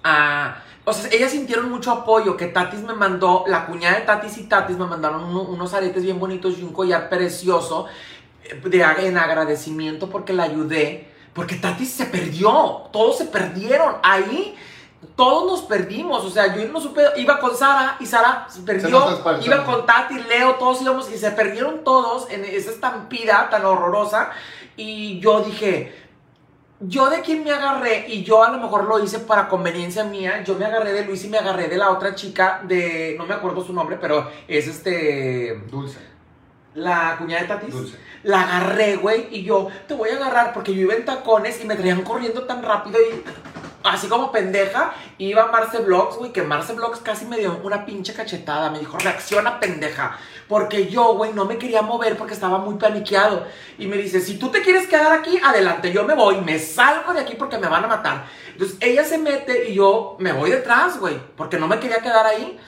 [0.02, 0.63] a...
[0.86, 4.44] O sea, ellas sintieron mucho apoyo, que Tatis me mandó, la cuñada de Tatis y
[4.44, 7.86] Tatis me mandaron uno- unos aretes bien bonitos y un collar precioso
[8.44, 14.56] eh, de, en agradecimiento porque la ayudé, porque Tatis se perdió, todos se perdieron, ahí
[15.16, 19.00] todos nos perdimos, o sea, yo no supe, iba con Sara y Sara se perdió,
[19.46, 24.32] iba con Tati, Leo, todos íbamos y se perdieron todos en esa estampida tan horrorosa
[24.78, 25.94] y yo dije,
[26.88, 30.44] yo de quién me agarré, y yo a lo mejor lo hice para conveniencia mía,
[30.44, 33.34] yo me agarré de Luis y me agarré de la otra chica de, no me
[33.34, 36.00] acuerdo su nombre, pero es este, Dulce,
[36.76, 37.74] la cuñada de Tatis.
[37.74, 37.98] dulce.
[38.24, 41.68] La agarré, güey, y yo te voy a agarrar porque yo iba en tacones y
[41.68, 43.24] me traían corriendo tan rápido y
[43.84, 44.94] así como pendeja.
[45.18, 48.70] Iba Marce Vlogs, güey, que Marce Vlogs casi me dio una pinche cachetada.
[48.70, 50.18] Me dijo, reacciona, pendeja.
[50.48, 53.46] Porque yo, güey, no me quería mover porque estaba muy paniqueado.
[53.78, 57.14] Y me dice, si tú te quieres quedar aquí, adelante, yo me voy, me salgo
[57.14, 58.26] de aquí porque me van a matar.
[58.52, 62.26] Entonces ella se mete y yo me voy detrás, güey, porque no me quería quedar
[62.26, 62.60] ahí.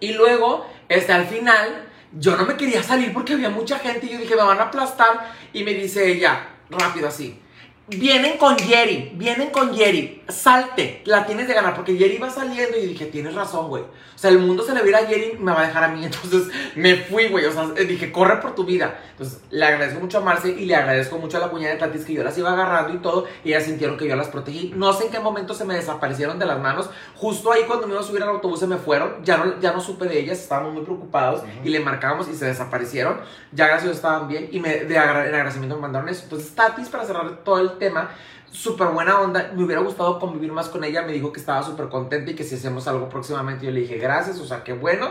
[0.00, 4.10] Y luego, este, al final, yo no me quería salir porque había mucha gente y
[4.10, 5.34] yo dije, me van a aplastar.
[5.52, 7.40] Y me dice ella, rápido así,
[7.88, 11.74] vienen con Jerry, vienen con Jerry, salte, la tienes de ganar.
[11.74, 13.82] Porque Jerry iba saliendo y dije, tienes razón, güey.
[13.82, 16.04] O sea, el mundo se le viera a Jerry, me va a dejar a mí.
[16.04, 17.44] Entonces me fui, güey.
[17.44, 18.98] O sea, dije, corre por tu vida.
[19.10, 22.04] Entonces le agradezco mucho a Marce y le agradezco mucho a la cuñada de Tatis
[22.04, 23.26] que yo las iba agarrando y todo.
[23.44, 24.72] Y ellas sintieron que yo las protegí.
[24.74, 26.88] No sé en qué momento se me desaparecieron de las manos.
[27.14, 29.22] Justo ahí cuando me iba a subir al autobús se me fueron.
[29.22, 32.46] Ya no, ya no supe de ellas, estábamos muy preocupados y le marcábamos y se
[32.46, 33.20] desaparecieron.
[33.52, 36.22] Ya gracias a Dios estaban bien y me, de agra- en agradecimiento me mandaron eso.
[36.24, 38.10] Entonces Tatis, para cerrar todo el tema,
[38.50, 39.52] súper buena onda.
[39.54, 41.02] Me hubiera gustado convivir más con ella.
[41.02, 43.98] Me dijo que estaba súper contenta y que si hacemos algo próximamente, yo le dije
[43.98, 45.10] gracias, o sea, qué bueno.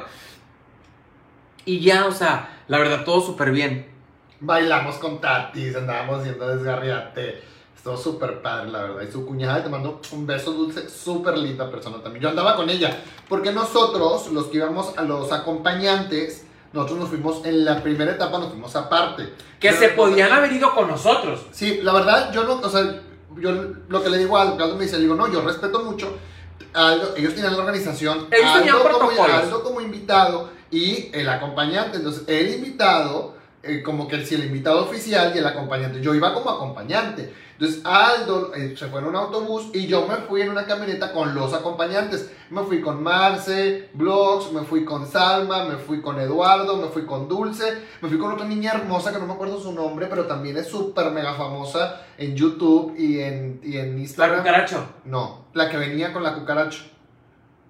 [1.66, 3.88] Y ya, o sea, la verdad, todo súper bien.
[4.40, 7.42] Bailamos con Tatis, andábamos haciendo desgarriate.
[7.76, 9.02] Estuvo súper padre, la verdad.
[9.08, 12.24] Y su cuñada te mandó un beso dulce, súper linda persona también.
[12.24, 12.98] Yo andaba con ella,
[13.30, 16.45] porque nosotros, los que íbamos a los acompañantes,
[16.76, 19.34] nosotros nos fuimos en la primera etapa, nos fuimos aparte.
[19.60, 21.46] Que se podían haber ido con nosotros.
[21.52, 23.02] Sí, la verdad, yo no, o sea,
[23.38, 23.52] yo
[23.88, 25.84] lo que le digo a Aldo, que Aldo me dice, le digo, no, yo respeto
[25.84, 26.18] mucho.
[26.74, 29.24] Aldo, ellos tenían la organización, Ellos tenían Aldo como.
[29.24, 31.98] Aldo como invitado y el acompañante.
[31.98, 33.35] Entonces, el invitado
[33.66, 36.02] eh, como que si el invitado oficial y el acompañante.
[36.02, 37.34] Yo iba como acompañante.
[37.58, 41.14] Entonces Aldo eh, se fue en un autobús y yo me fui en una camioneta
[41.14, 42.30] con los acompañantes.
[42.50, 47.06] Me fui con Marce, Vlogs, me fui con Salma, me fui con Eduardo, me fui
[47.06, 50.26] con Dulce, me fui con otra niña hermosa que no me acuerdo su nombre, pero
[50.26, 54.40] también es súper mega famosa en YouTube y en, y en ¿La Instagram.
[54.40, 54.86] cucaracho?
[55.06, 56.84] No, la que venía con la cucaracho.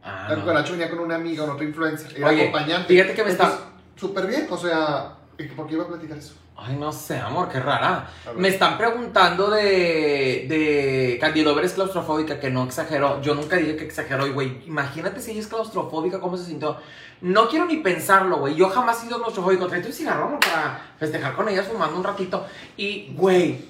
[0.03, 0.41] Ah, La no.
[0.41, 2.17] cucaracho venía con una amiga, con otro influencer.
[2.17, 2.87] Era Oye, acompañante.
[2.87, 3.59] fíjate que me está-
[3.95, 5.13] Súper bien, o sea,
[5.55, 6.35] ¿por qué iba a platicar eso?
[6.57, 8.09] Ay, no sé, amor, qué rara.
[8.37, 13.21] Me están preguntando de, de Candido es claustrofóbica, que no exageró.
[13.21, 16.77] Yo nunca dije que exageró, y güey, imagínate si ella es claustrofóbica, cómo se sintió.
[17.19, 18.55] No quiero ni pensarlo, güey.
[18.55, 19.67] Yo jamás he sido claustrofóbico.
[19.67, 22.45] Trae tu cigarro amor, para festejar con ellas fumando un ratito.
[22.77, 23.65] Y, güey,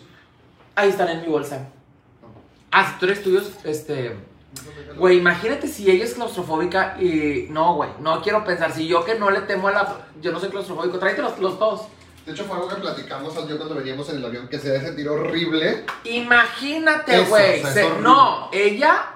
[0.75, 1.69] ahí están en mi bolsa.
[2.71, 4.15] Ah, si tú eres tuyos, este...
[4.97, 7.47] Güey, imagínate si ella es claustrofóbica y...
[7.49, 8.71] No, güey, no quiero pensar.
[8.71, 9.97] Si yo que no le temo a la...
[10.21, 11.81] Yo no soy claustrofóbico, tráete los, los dos.
[12.25, 14.69] De hecho, fue algo que platicamos al yo cuando veníamos en el avión, que se
[14.69, 15.85] debe sentir horrible.
[16.05, 17.63] Imagínate, güey.
[17.63, 19.11] o sea, no, ella.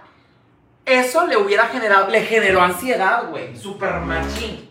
[0.86, 2.10] Eso le hubiera generado.
[2.10, 3.58] Le generó ansiedad, güey.
[3.58, 4.70] Super machín.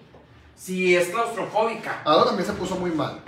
[0.54, 2.02] Si es claustrofóbica.
[2.04, 3.20] Aldo también se puso muy mal.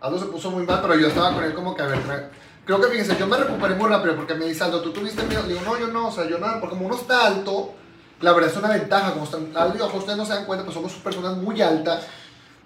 [0.00, 2.30] Aldo se puso muy mal, pero yo estaba con él como que, a ver,
[2.64, 5.42] creo que fíjense, yo me recuperé muy rápido porque me dice Aldo, ¿tú tuviste miedo?
[5.44, 7.74] Digo, no, yo no, o sea, yo nada, porque como uno está alto,
[8.20, 9.50] la verdad es una ventaja, como están,
[9.80, 12.04] ojo, ustedes no se dan cuenta, pues somos personas muy altas.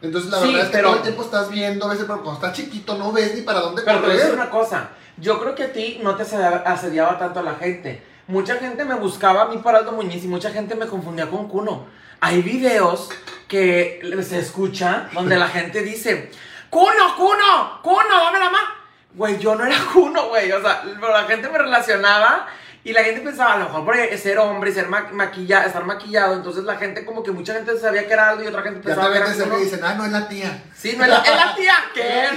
[0.00, 2.22] Entonces, la Sí, verdad es que pero- todo el tiempo estás viendo, a veces, pero
[2.22, 4.42] cuando estás chiquito no ves ni para dónde Pero te voy a decir correr.
[4.44, 4.90] una cosa.
[5.16, 8.00] Yo creo que a ti no te asediaba, asediaba tanto a la gente.
[8.28, 11.48] Mucha gente me buscaba a mí para Aldo Muñiz y mucha gente me confundía con
[11.48, 11.86] Cuno.
[12.20, 13.08] Hay videos
[13.48, 16.30] que se escucha donde la gente dice:
[16.70, 17.80] ¡Cuno, Cuno!
[17.82, 18.68] ¡Cuno, dame la mano!
[19.14, 20.50] Güey, yo no era Cuno, güey.
[20.52, 22.46] O sea, pero la gente me relacionaba
[22.84, 26.34] y la gente pensaba, a lo mejor por ser hombre ser ma- maquilla, estar maquillado.
[26.34, 28.94] Entonces la gente, como que mucha gente sabía que era Aldo y otra gente Ya
[28.94, 30.62] pensaba te que era y dicen, ah, no es la tía.
[30.76, 31.74] Sí, no es la, es la tía.
[31.94, 32.28] ¿Qué?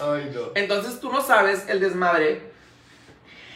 [0.00, 0.40] Ay, no.
[0.54, 2.52] Entonces tú no sabes el desmadre.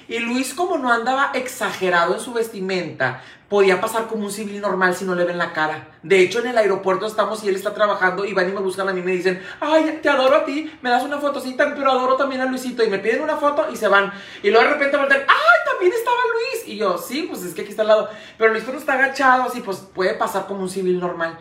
[0.08, 4.94] Y Luis, como no andaba exagerado en su vestimenta, podía pasar como un civil normal
[4.94, 5.88] si no le ven la cara.
[6.04, 8.88] De hecho, en el aeropuerto estamos y él está trabajando y van y me buscan
[8.88, 11.90] a mí y me dicen, ay, te adoro a ti, me das una fotocita, pero
[11.90, 12.84] adoro también a Luisito.
[12.84, 14.12] Y me piden una foto y se van.
[14.44, 16.68] Y luego de repente voltean, ay, también estaba Luis.
[16.68, 18.08] Y yo, sí, pues es que aquí está al lado.
[18.38, 21.36] Pero Luis cuando está agachado, así, pues puede pasar como un civil normal.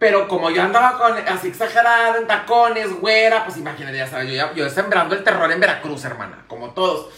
[0.00, 4.52] Pero como yo andaba con así exagerada, en tacones, güera, pues imagínate, ya sabes, yo,
[4.54, 7.10] yo sembrando el terror en Veracruz, hermana, como todos.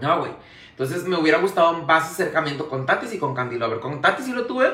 [0.00, 0.32] No, güey.
[0.78, 3.80] Entonces me hubiera gustado más acercamiento con Tatis y con Candy Lover.
[3.80, 4.72] Con Tatis sí lo tuve.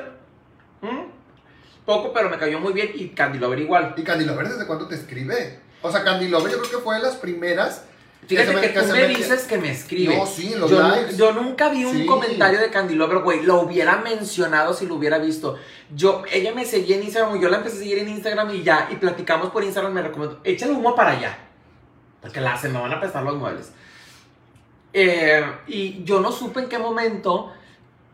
[1.87, 2.91] Poco, pero me cayó muy bien.
[2.95, 3.95] Y Candy Lover igual.
[3.97, 5.61] ¿Y Candy Lover desde cuándo te escribe?
[5.83, 7.85] O sea, Candy Lover yo creo que fue de las primeras.
[8.27, 10.17] Fíjate que, que tú me dices que me escribe.
[10.17, 11.17] No, sí, en los yo, lives.
[11.19, 12.07] yo nunca vi un Sí.
[12.07, 13.43] comentario de Candy Lover, güey.
[13.43, 15.59] Lo hubiera mencionado si lo hubiera visto.
[15.95, 18.89] Yo, ella me seguía en Instagram, yo la empecé a seguir en Instagram y ya,
[18.91, 21.39] y platicamos por Instagram, me recomendó, échale humo para allá.
[22.23, 23.73] Porque la, se me van a prestar los muebles.
[24.97, 27.53] Eh, y yo no supe en qué momento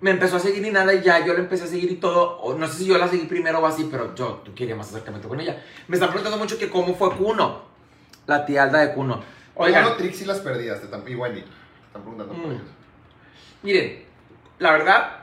[0.00, 2.54] me empezó a seguir ni nada y ya yo le empecé a seguir y todo.
[2.56, 5.28] No sé si yo la seguí primero o así, pero yo tú quería más acercamiento
[5.28, 5.62] con ella.
[5.88, 7.62] Me están preguntando mucho que cómo fue Kuno.
[8.26, 9.22] La tía Alda de Kuno.
[9.56, 11.40] Oigan, Bueno, Trixie las perdidas, y Wendy.
[11.86, 12.50] Están preguntando por Mm.
[12.52, 12.62] ellos.
[13.62, 14.04] Miren,
[14.58, 15.16] la verdad,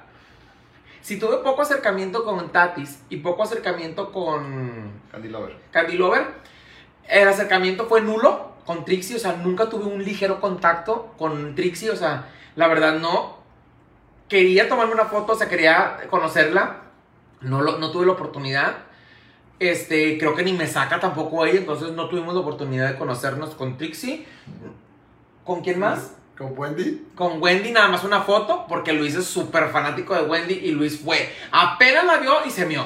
[1.01, 5.55] si tuve poco acercamiento con Tatis y poco acercamiento con Candy Lover.
[5.71, 6.27] Candy Lover,
[7.07, 11.89] el acercamiento fue nulo con Trixie, o sea, nunca tuve un ligero contacto con Trixie,
[11.89, 13.37] o sea, la verdad no.
[14.29, 16.81] Quería tomarme una foto, o sea, quería conocerla,
[17.41, 18.75] no, lo- no tuve la oportunidad.
[19.59, 23.55] Este, creo que ni me saca tampoco ella, entonces no tuvimos la oportunidad de conocernos
[23.55, 24.27] con Trixie.
[25.43, 26.13] ¿Con quién más?
[26.37, 27.07] ¿Con Wendy?
[27.15, 30.99] Con Wendy nada más una foto, porque Luis es súper fanático de Wendy y Luis
[31.03, 31.33] fue.
[31.51, 32.85] Apenas la vio y se mió.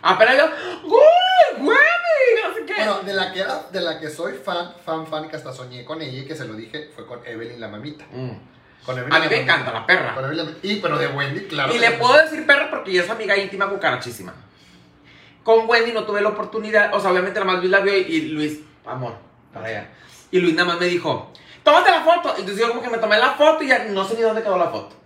[0.00, 0.44] Apenas vio,
[0.84, 2.48] ¡Uy, Wendy!
[2.48, 2.69] No sé qué.
[2.84, 5.84] Bueno, de la que era, de la que soy fan, fan, fan, que hasta soñé
[5.84, 8.04] con ella y que se lo dije, fue con Evelyn la mamita.
[8.12, 8.30] Mm.
[8.84, 10.14] Con Evelyn A mí me encanta la perra.
[10.14, 11.74] Con Evelyn la- Y, pero de Wendy, claro.
[11.74, 14.34] Y le puedo decir perra porque ella es amiga íntima cucarachísima.
[15.42, 18.00] Con Wendy no tuve la oportunidad, o sea, obviamente nada más Luis la vio y,
[18.02, 19.14] y Luis, amor,
[19.52, 19.88] para allá.
[20.30, 22.34] Y Luis nada más me dijo, tómate la foto.
[22.36, 24.58] Entonces yo como que me tomé la foto y ya no sé ni dónde quedó
[24.58, 24.96] la foto.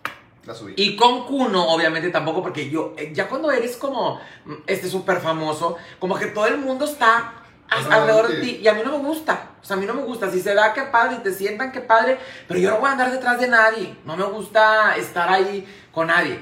[0.45, 0.75] La subí.
[0.77, 5.21] Y con Kuno, obviamente tampoco, porque yo, eh, ya cuando eres como mm, este súper
[5.21, 7.33] famoso, como que todo el mundo está
[7.69, 8.61] alrededor de ti.
[8.63, 9.51] Y a mí no me gusta.
[9.61, 10.31] O sea, a mí no me gusta.
[10.31, 12.19] Si se da, qué padre, y te sientan, qué padre.
[12.47, 13.97] Pero yo no voy a andar detrás de nadie.
[14.05, 16.41] No me gusta estar ahí con nadie.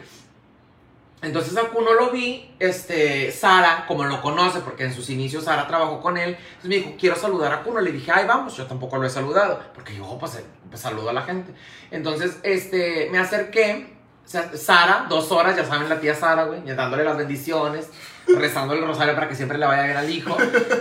[1.22, 5.68] Entonces a Kuno lo vi, este, Sara, como lo conoce, porque en sus inicios Sara
[5.68, 8.66] trabajó con él, entonces me dijo, quiero saludar a Kuno, le dije, ay, vamos, yo
[8.66, 11.54] tampoco lo he saludado, porque yo, pues, pues, saludo a la gente.
[11.92, 13.91] Entonces, este, me acerqué,
[14.24, 17.90] Sara, dos horas, ya saben, la tía Sara, güey, ya dándole las bendiciones,
[18.26, 20.36] rezando el rosario para que siempre le vaya bien al hijo.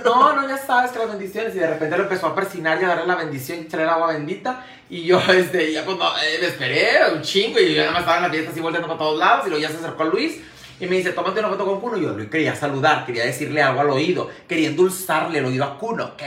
[0.06, 1.56] No, no, ya sabes que las bendiciones.
[1.56, 3.90] Y de repente lo empezó a persinar y a darle la bendición y echarle el
[3.90, 4.66] agua bendita.
[4.90, 7.60] Y yo, este, ya pues no, eh, me esperé un chingo.
[7.60, 9.48] Y yo nada más estaba en la fiesta así volteando para todos lados.
[9.48, 10.40] Y luego ya se acercó a Luis.
[10.80, 11.98] Y me dice, tómate una foto con Kuno.
[11.98, 16.16] Y yo quería saludar, quería decirle algo al oído, quería endulzarle el oído a Kuno.
[16.16, 16.26] ¿Qué?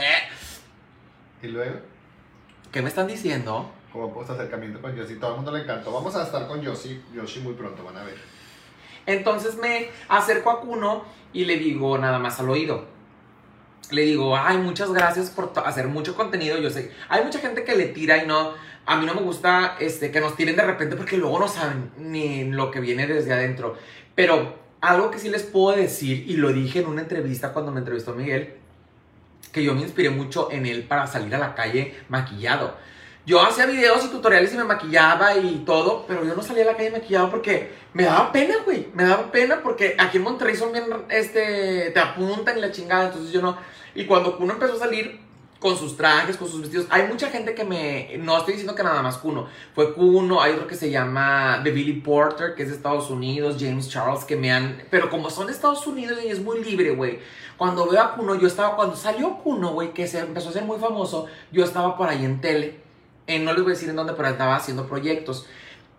[1.41, 1.79] Y luego,
[2.71, 3.71] ¿Qué me están diciendo?
[3.95, 5.91] Como pues acercamiento con Yoshi, todo el mundo le encantó.
[5.91, 8.17] Vamos a estar con Yoshi, Yoshi muy pronto, van a ver.
[9.05, 12.85] Entonces me acerco a Kuno y le digo nada más al oído.
[13.91, 16.57] Le digo, ay, muchas gracias por hacer mucho contenido.
[16.57, 18.53] Yo sé, hay mucha gente que le tira y no.
[18.85, 21.91] A mí no me gusta este, que nos tiren de repente porque luego no saben
[21.97, 23.77] ni lo que viene desde adentro.
[24.13, 27.79] Pero algo que sí les puedo decir, y lo dije en una entrevista cuando me
[27.79, 28.55] entrevistó Miguel,
[29.53, 32.75] que yo me inspiré mucho en él para salir a la calle maquillado.
[33.25, 36.67] Yo hacía videos y tutoriales y me maquillaba y todo, pero yo no salía a
[36.67, 38.87] la calle maquillado porque me daba pena, güey.
[38.93, 43.07] Me daba pena porque aquí en Monterrey son bien, este, te apuntan y la chingada,
[43.07, 43.57] entonces yo no.
[43.95, 45.19] Y cuando Kuno empezó a salir
[45.59, 48.15] con sus trajes, con sus vestidos, hay mucha gente que me.
[48.19, 49.47] No estoy diciendo que nada más Kuno.
[49.73, 53.57] Fue Kuno, hay otro que se llama The Billy Porter, que es de Estados Unidos,
[53.59, 54.83] James Charles, que me han.
[54.91, 57.17] Pero como son de Estados Unidos y es muy libre, güey.
[57.57, 58.75] Cuando veo a Kuno, yo estaba.
[58.75, 62.23] Cuando salió Kuno, güey, que se empezó a ser muy famoso, yo estaba por ahí
[62.23, 62.84] en tele.
[63.27, 65.45] Eh, no les voy a decir en dónde, pero estaba haciendo proyectos.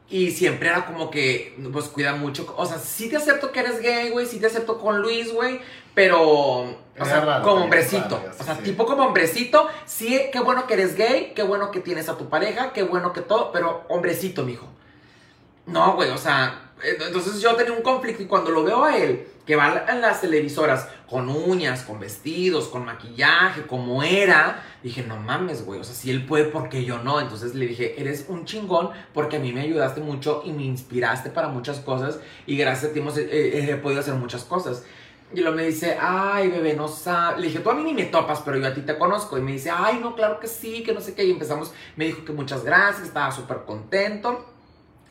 [0.08, 2.54] Y siempre era como que, pues cuida mucho.
[2.56, 4.26] O sea, sí te acepto que eres gay, güey.
[4.26, 5.60] Sí te acepto con Luis, güey.
[5.94, 8.16] Pero, o sea, raro, como hombrecito.
[8.16, 8.62] raro, o sea, sí.
[8.62, 9.66] tipo como hombrecito.
[9.84, 11.32] Sí, qué bueno que eres gay.
[11.34, 12.72] Qué bueno que tienes a tu pareja.
[12.72, 13.50] Qué bueno que todo.
[13.50, 14.68] Pero hombrecito, mijo.
[15.66, 18.96] No, güey, o sea, eh, entonces yo tenía un conflicto y cuando lo veo a
[18.96, 25.04] él, que va a las televisoras con uñas, con vestidos, con maquillaje, como era, dije,
[25.04, 27.20] no mames, güey, o sea, si él puede, ¿por qué yo no?
[27.20, 31.30] Entonces le dije, eres un chingón porque a mí me ayudaste mucho y me inspiraste
[31.30, 34.84] para muchas cosas y gracias a ti hemos, eh, eh, he podido hacer muchas cosas.
[35.32, 37.40] Y luego me dice, ay, bebé, no sabes.
[37.40, 39.36] Le dije, tú a mí ni me topas, pero yo a ti te conozco.
[39.36, 41.24] Y me dice, ay, no, claro que sí, que no sé qué.
[41.24, 44.55] Y empezamos, me dijo que muchas gracias, estaba súper contento.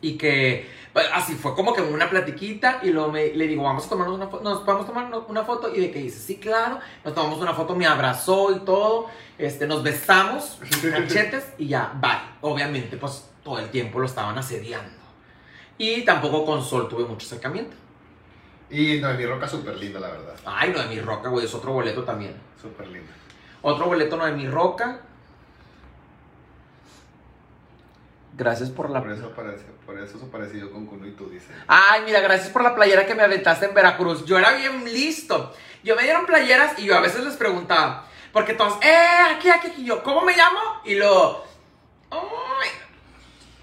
[0.08, 2.80] Y que pues, así fue como que una platiquita.
[2.84, 4.44] Y luego me, le digo, vamos a tomarnos una foto.
[4.44, 5.74] Nos podemos tomar una- una foto.
[5.74, 6.80] Y de que dice, sí, claro.
[7.04, 9.08] Nos tomamos una foto, me abrazó y todo.
[9.38, 10.60] Este, nos besamos,
[10.92, 12.12] cachetes y ya, bye.
[12.42, 14.94] Obviamente, pues todo el tiempo lo estaban asediando.
[15.78, 17.76] Y tampoco con Sol tuve mucho acercamiento.
[18.70, 20.36] Y Noemí Roca, súper linda, la verdad.
[20.46, 22.36] Ay, Noemí Roca, güey, es otro boleto también.
[22.62, 23.12] Súper linda.
[23.62, 25.02] Otro boleto Noemí Roca.
[28.38, 31.48] Gracias por la Por eso, parece, por eso su parecido con Kuno y tú, dice.
[31.68, 34.26] Ay, mira, gracias por la playera que me aventaste en Veracruz.
[34.26, 35.54] Yo era bien listo.
[35.84, 38.98] Yo me dieron playeras y yo a veces les preguntaba, porque todos, eh,
[39.36, 40.60] aquí, aquí, aquí, yo, ¿cómo me llamo?
[40.84, 41.46] Y luego,
[42.12, 42.70] "Ay,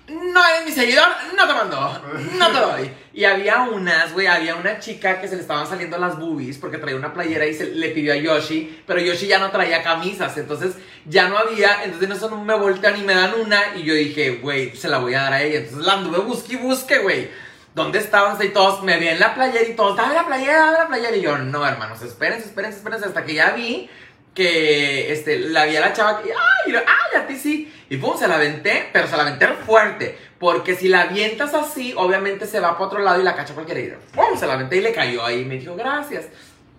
[0.09, 2.03] no eres mi seguidor, no te mando,
[2.39, 2.91] no te doy.
[3.15, 6.79] Y había unas, güey, había una chica que se le estaban saliendo las boobies porque
[6.79, 10.35] traía una playera y se le pidió a Yoshi, pero Yoshi ya no traía camisas,
[10.39, 13.83] entonces ya no había, entonces en eso no me voltean y me dan una y
[13.83, 15.59] yo dije, güey, se la voy a dar a ella.
[15.59, 17.29] Entonces la anduve busque y busque, güey.
[17.75, 18.43] ¿Dónde estaban?
[18.43, 21.17] Y todos me veían la playera y todos, dame la playera, dame la playera.
[21.17, 23.91] Y yo, no, hermanos, espérense, espérense, espérense, hasta que ya vi
[24.35, 27.73] que este, la vi a la chava y, ay, ay, a ti sí.
[27.91, 30.19] Y pum, se la aventé, pero se la aventé fuerte.
[30.39, 33.81] Porque si la avientas así, obviamente se va para otro lado y la cacha cualquiera.
[33.81, 35.41] Y pum, se la aventé y le cayó ahí.
[35.41, 36.29] Y me dijo, gracias.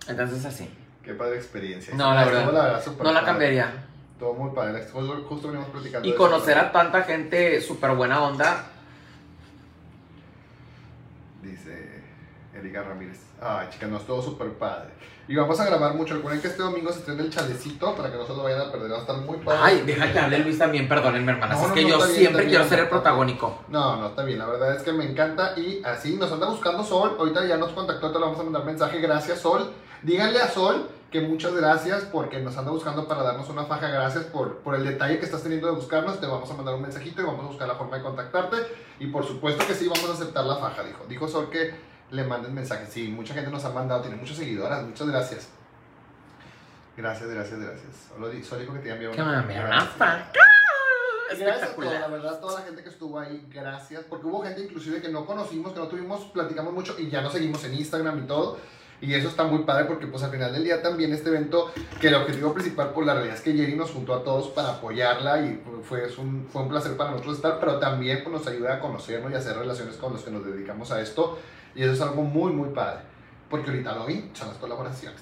[0.08, 0.68] Entonces así.
[1.02, 1.94] Qué padre experiencia.
[1.94, 3.26] No, la verdad, No la padre.
[3.26, 3.72] cambiaría.
[4.18, 4.84] Todo muy padre.
[4.90, 6.08] Justo, justo venimos platicando.
[6.08, 6.66] Y de conocer eso.
[6.66, 8.66] a tanta gente súper buena onda.
[11.42, 12.02] Dice
[12.54, 13.18] Erika Ramírez.
[13.46, 14.88] Ay, chicas, no, estuvo súper padre.
[15.28, 16.14] Y vamos a grabar mucho.
[16.14, 18.72] Recuerden que este domingo se estrena el chalecito para que no se lo vayan a
[18.72, 18.90] perder.
[18.90, 19.60] Va a estar muy padre.
[19.62, 21.60] Ay, deja que hable Luis también, perdónenme, hermanas.
[21.60, 22.70] No, es que no, yo bien, siempre quiero bien.
[22.70, 23.64] ser el protagónico.
[23.68, 24.38] No, no, está bien.
[24.38, 25.52] La verdad es que me encanta.
[25.58, 27.16] Y así nos anda buscando Sol.
[27.18, 28.98] Ahorita ya nos contactó, te le vamos a mandar mensaje.
[29.00, 29.72] Gracias, Sol.
[30.02, 33.88] Díganle a Sol que muchas gracias porque nos anda buscando para darnos una faja.
[33.88, 36.18] Gracias por, por el detalle que estás teniendo de buscarnos.
[36.18, 38.56] Te vamos a mandar un mensajito y vamos a buscar la forma de contactarte.
[39.00, 41.04] Y por supuesto que sí, vamos a aceptar la faja, dijo.
[41.06, 42.86] Dijo Sol que le mandes mensaje.
[42.90, 44.02] Sí, mucha gente nos ha mandado.
[44.02, 44.82] Tiene muchas seguidoras.
[44.84, 45.48] Muchas gracias.
[46.96, 47.90] Gracias, gracias, gracias.
[48.08, 51.40] Solo di- Sol dijo que te envió Que me enviaron una Gracias.
[51.40, 54.60] Gracias a toda, la verdad, toda la gente que estuvo ahí, gracias, porque hubo gente
[54.60, 58.22] inclusive que no conocimos, que no tuvimos, platicamos mucho y ya nos seguimos en Instagram
[58.22, 58.58] y todo,
[59.00, 62.08] y eso está muy padre porque pues al final del día también este evento, que
[62.08, 65.40] el objetivo principal por la realidad es que Jerry nos juntó a todos para apoyarla
[65.40, 68.74] y fue, es un, fue un placer para nosotros estar, pero también pues, nos ayuda
[68.74, 71.38] a conocernos y a hacer relaciones con los que nos dedicamos a esto,
[71.74, 73.00] y eso es algo muy, muy padre,
[73.50, 75.20] porque ahorita lo vi, son las colaboraciones.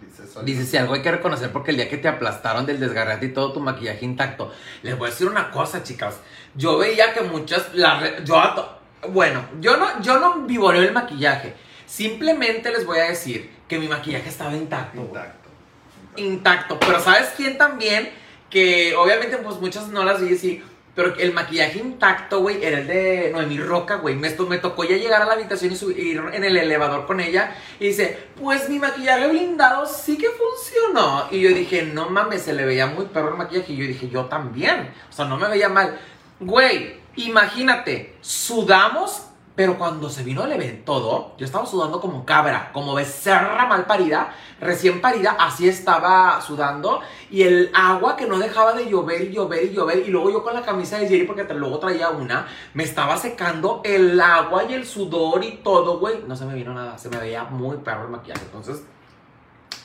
[0.00, 0.44] Dice, Sol.
[0.44, 3.32] Dice, si algo hay que reconocer porque el día que te aplastaron del desgarrate y
[3.32, 4.52] todo tu maquillaje intacto.
[4.82, 6.20] Les voy a decir una cosa, chicas.
[6.54, 7.74] Yo veía que muchas...
[7.74, 8.36] la yo
[9.08, 11.54] Bueno, yo no, yo no vivoreo el maquillaje.
[11.86, 15.00] Simplemente les voy a decir que mi maquillaje estaba intacto.
[15.00, 15.48] Intacto.
[16.16, 16.80] Intacto.
[16.80, 18.10] Pero ¿sabes quién también?
[18.50, 20.62] Que obviamente pues muchas no las vi así.
[20.96, 24.16] Pero el maquillaje intacto, güey, era el de Noemí Roca, güey.
[24.16, 27.54] Me, me tocó ya llegar a la habitación y subir en el elevador con ella.
[27.78, 31.28] Y dice, pues mi maquillaje blindado sí que funcionó.
[31.30, 33.74] Y yo dije, no mames, se le veía muy perro el maquillaje.
[33.74, 34.90] Y yo dije, yo también.
[35.10, 36.00] O sea, no me veía mal.
[36.40, 39.25] Güey, imagínate, sudamos,
[39.56, 43.86] pero cuando se vino el evento todo, yo estaba sudando como cabra, como becerra mal
[43.86, 47.00] parida, recién parida, así estaba sudando.
[47.30, 49.98] Y el agua que no dejaba de llover y llover y llover.
[50.06, 53.80] Y luego yo con la camisa de Jerry, porque luego traía una, me estaba secando
[53.82, 56.22] el agua y el sudor y todo, güey.
[56.26, 58.42] No se me vino nada, se me veía muy perro el maquillaje.
[58.44, 58.84] Entonces,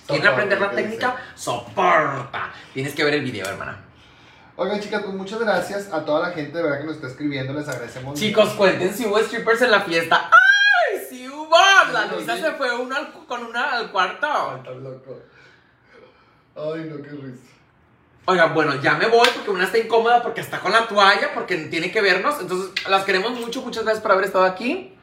[0.06, 1.16] ¿quieren Soporta, aprender la ¿qué técnica?
[1.34, 2.52] Soporta.
[2.74, 3.91] Tienes que ver el video, hermana.
[4.56, 7.54] Oigan, chicas, pues muchas gracias a toda la gente de verdad que nos está escribiendo.
[7.54, 8.20] Les agradecemos.
[8.20, 8.58] Chicos, mucho.
[8.58, 10.30] cuenten si hubo strippers en la fiesta.
[10.30, 11.56] ¡Ay, sí hubo!
[11.94, 14.28] La Luisa se fue uno al- con una al cuarto.
[14.28, 15.20] Ay, estás loco.
[16.56, 17.44] Ay, no, qué risa.
[18.26, 21.58] Oigan, bueno, ya me voy porque una está incómoda porque está con la toalla, porque
[21.58, 22.40] tiene que vernos.
[22.40, 23.62] Entonces, las queremos mucho.
[23.62, 24.96] Muchas gracias por haber estado aquí.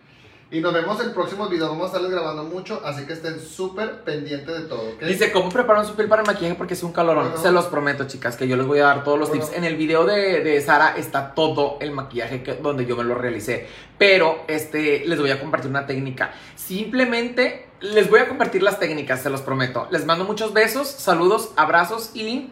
[0.51, 1.68] Y nos vemos en próximos videos.
[1.68, 4.82] Vamos a estarles grabando mucho, así que estén súper pendientes de todo.
[5.07, 6.55] Dice, ¿cómo preparan su piel para el maquillaje?
[6.55, 7.26] Porque es un calorón.
[7.26, 7.42] Bueno.
[7.42, 9.44] Se los prometo, chicas, que yo les voy a dar todos los Bueno.
[9.44, 9.57] tips.
[9.59, 13.14] En el video de, de Sara está todo el maquillaje que, donde yo me lo
[13.14, 13.68] realicé.
[13.99, 16.32] Pero este, les voy a compartir una técnica.
[16.57, 19.86] Simplemente les voy a compartir las técnicas, se los prometo.
[19.90, 22.51] Les mando muchos besos, saludos, abrazos y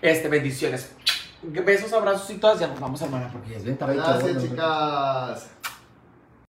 [0.00, 0.92] este, bendiciones.
[1.42, 2.58] Besos, abrazos y todas.
[2.58, 3.96] Ya nos vamos, hermana, porque ya es bien tarde.
[3.96, 5.51] Gracias, chicas.